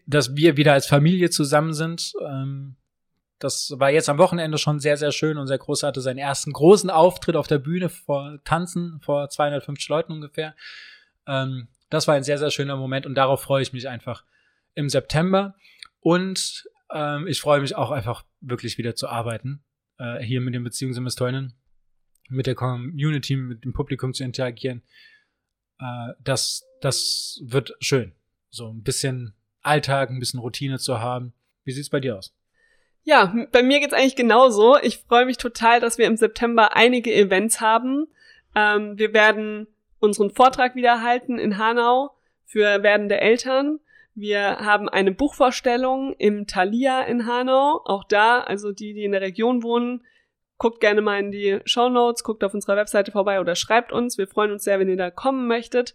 dass 0.06 0.36
wir 0.36 0.56
wieder 0.56 0.72
als 0.72 0.86
Familie 0.86 1.30
zusammen 1.30 1.72
sind. 1.72 2.12
Ähm, 2.24 2.76
das 3.38 3.74
war 3.78 3.90
jetzt 3.90 4.10
am 4.10 4.18
Wochenende 4.18 4.58
schon 4.58 4.80
sehr, 4.80 4.98
sehr 4.98 5.12
schön. 5.12 5.38
Unser 5.38 5.56
Großer 5.56 5.88
hatte 5.88 6.02
seinen 6.02 6.18
ersten 6.18 6.52
großen 6.52 6.90
Auftritt 6.90 7.36
auf 7.36 7.46
der 7.46 7.58
Bühne 7.58 7.88
vor 7.88 8.38
Tanzen, 8.44 9.00
vor 9.00 9.30
250 9.30 9.88
Leuten 9.88 10.12
ungefähr. 10.12 10.54
Ähm, 11.26 11.68
das 11.88 12.06
war 12.06 12.14
ein 12.14 12.22
sehr, 12.22 12.38
sehr 12.38 12.50
schöner 12.50 12.76
Moment 12.76 13.06
und 13.06 13.14
darauf 13.14 13.42
freue 13.42 13.62
ich 13.62 13.72
mich 13.72 13.88
einfach 13.88 14.24
im 14.74 14.90
September. 14.90 15.56
Und 16.00 16.68
ähm, 16.92 17.26
ich 17.26 17.40
freue 17.40 17.60
mich 17.60 17.74
auch 17.74 17.90
einfach 17.90 18.24
wirklich 18.40 18.76
wieder 18.76 18.94
zu 18.94 19.08
arbeiten, 19.08 19.62
äh, 19.98 20.18
hier 20.20 20.42
mit 20.42 20.54
den 20.54 20.62
Beziehungsinvestoren, 20.62 21.54
mit 22.28 22.46
der 22.46 22.54
Community, 22.54 23.36
mit 23.36 23.64
dem 23.64 23.72
Publikum 23.72 24.12
zu 24.12 24.22
interagieren. 24.22 24.82
Äh, 25.78 26.12
das, 26.22 26.66
das 26.82 27.40
wird 27.42 27.74
schön. 27.80 28.12
So 28.50 28.68
ein 28.68 28.82
bisschen 28.82 29.34
Alltag, 29.62 30.10
ein 30.10 30.20
bisschen 30.20 30.40
Routine 30.40 30.78
zu 30.78 31.00
haben. 31.00 31.32
Wie 31.64 31.72
sieht's 31.72 31.90
bei 31.90 32.00
dir 32.00 32.16
aus? 32.16 32.34
Ja, 33.02 33.34
bei 33.52 33.62
mir 33.62 33.80
geht's 33.80 33.94
eigentlich 33.94 34.16
genauso. 34.16 34.76
Ich 34.78 34.98
freue 34.98 35.24
mich 35.24 35.38
total, 35.38 35.80
dass 35.80 35.98
wir 35.98 36.06
im 36.06 36.16
September 36.16 36.76
einige 36.76 37.14
Events 37.14 37.60
haben. 37.60 38.06
Ähm, 38.54 38.98
wir 38.98 39.14
werden 39.14 39.66
unseren 40.00 40.30
Vortrag 40.30 40.74
wieder 40.74 41.02
halten 41.02 41.38
in 41.38 41.58
Hanau 41.58 42.10
für 42.44 42.82
werdende 42.82 43.20
Eltern. 43.20 43.80
Wir 44.14 44.58
haben 44.58 44.88
eine 44.88 45.12
Buchvorstellung 45.12 46.14
im 46.18 46.46
Thalia 46.46 47.02
in 47.02 47.26
Hanau. 47.26 47.80
Auch 47.84 48.04
da, 48.04 48.40
also 48.40 48.72
die, 48.72 48.92
die 48.92 49.04
in 49.04 49.12
der 49.12 49.20
Region 49.20 49.62
wohnen, 49.62 50.04
guckt 50.58 50.80
gerne 50.80 51.00
mal 51.00 51.18
in 51.20 51.30
die 51.30 51.60
Show 51.64 51.88
Notes, 51.88 52.22
guckt 52.22 52.44
auf 52.44 52.52
unserer 52.52 52.76
Webseite 52.76 53.12
vorbei 53.12 53.40
oder 53.40 53.54
schreibt 53.54 53.92
uns. 53.92 54.18
Wir 54.18 54.26
freuen 54.26 54.52
uns 54.52 54.64
sehr, 54.64 54.78
wenn 54.78 54.88
ihr 54.88 54.96
da 54.96 55.10
kommen 55.10 55.46
möchtet. 55.46 55.94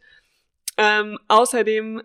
Ähm, 0.78 1.20
außerdem 1.28 2.02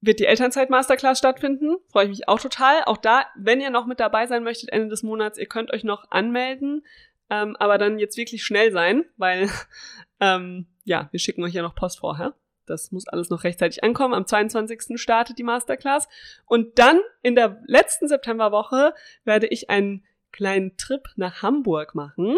wird 0.00 0.20
die 0.20 0.26
Elternzeit 0.26 0.70
Masterclass 0.70 1.18
stattfinden. 1.18 1.76
Freue 1.88 2.04
ich 2.04 2.10
mich 2.10 2.28
auch 2.28 2.40
total. 2.40 2.84
Auch 2.84 2.98
da, 2.98 3.24
wenn 3.36 3.60
ihr 3.60 3.70
noch 3.70 3.86
mit 3.86 4.00
dabei 4.00 4.26
sein 4.26 4.44
möchtet 4.44 4.70
Ende 4.70 4.88
des 4.88 5.02
Monats, 5.02 5.38
ihr 5.38 5.46
könnt 5.46 5.72
euch 5.72 5.84
noch 5.84 6.10
anmelden. 6.10 6.84
Ähm, 7.28 7.56
aber 7.56 7.78
dann 7.78 7.98
jetzt 7.98 8.16
wirklich 8.16 8.44
schnell 8.44 8.70
sein, 8.72 9.04
weil 9.16 9.48
ähm, 10.20 10.66
ja, 10.84 11.08
wir 11.10 11.18
schicken 11.18 11.42
euch 11.42 11.54
ja 11.54 11.62
noch 11.62 11.74
Post 11.74 11.98
vorher. 12.00 12.34
Das 12.66 12.92
muss 12.92 13.06
alles 13.06 13.30
noch 13.30 13.44
rechtzeitig 13.44 13.84
ankommen. 13.84 14.14
Am 14.14 14.26
22. 14.26 15.00
startet 15.00 15.38
die 15.38 15.44
Masterclass. 15.44 16.08
Und 16.46 16.78
dann 16.78 17.00
in 17.22 17.34
der 17.34 17.62
letzten 17.66 18.08
Septemberwoche 18.08 18.92
werde 19.24 19.46
ich 19.46 19.70
einen 19.70 20.04
kleinen 20.32 20.76
Trip 20.76 21.08
nach 21.16 21.42
Hamburg 21.42 21.94
machen. 21.94 22.36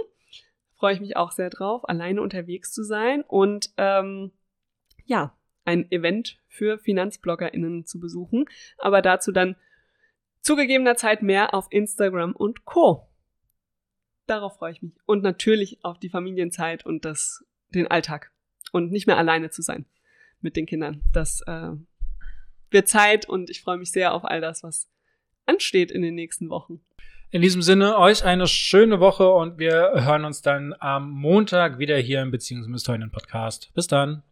Freue 0.77 0.95
ich 0.95 1.01
mich 1.01 1.17
auch 1.17 1.33
sehr 1.33 1.51
drauf, 1.51 1.89
alleine 1.89 2.23
unterwegs 2.23 2.73
zu 2.73 2.85
sein. 2.85 3.23
Und 3.27 3.71
ähm, 3.79 4.33
ja, 5.07 5.35
ein 5.69 5.93
Event 5.93 6.39
für 6.49 6.79
FinanzbloggerInnen 6.79 7.85
zu 7.85 8.01
besuchen. 8.01 8.47
Aber 8.79 9.03
dazu 9.03 9.33
dann 9.33 9.55
zugegebener 10.41 10.97
Zeit 10.97 11.23
mehr 11.23 11.53
auf 11.53 11.67
Instagram 11.71 12.35
und 12.35 12.65
Co. 12.65 13.07
Darauf 14.27 14.57
freue 14.57 14.73
ich 14.73 14.83
mich. 14.83 14.95
Und 15.05 15.23
natürlich 15.23 15.85
auf 15.85 15.99
die 15.99 16.09
Familienzeit 16.09 16.87
und 16.87 17.05
das, 17.05 17.45
den 17.75 17.87
Alltag. 17.87 18.33
Und 18.73 18.91
nicht 18.91 19.07
mehr 19.07 19.19
alleine 19.19 19.51
zu 19.51 19.63
sein 19.63 19.85
mit 20.41 20.57
den 20.57 20.67
Kindern. 20.67 21.03
Das 21.13 21.43
äh, 21.47 21.71
wird 22.71 22.89
Zeit 22.89 23.29
und 23.29 23.51
ich 23.51 23.61
freue 23.61 23.77
mich 23.77 23.93
sehr 23.93 24.15
auf 24.15 24.25
all 24.25 24.41
das, 24.41 24.63
was 24.63 24.89
ansteht 25.47 25.91
in 25.91 26.03
den 26.03 26.15
nächsten 26.15 26.49
Wochen. 26.49 26.81
In 27.31 27.43
diesem 27.43 27.61
Sinne, 27.61 27.99
euch 27.99 28.25
eine 28.25 28.47
schöne 28.47 29.01
Woche 29.01 29.29
und 29.29 29.59
wir 29.59 29.93
hören 29.97 30.25
uns 30.25 30.41
dann 30.41 30.75
am 30.79 31.11
Montag 31.11 31.79
wieder 31.79 31.99
hier 31.99 32.23
im 32.23 32.31
Beziehungsmisstheurinnen 32.31 33.11
Podcast. 33.11 33.71
Bis 33.75 33.87
dann. 33.87 34.23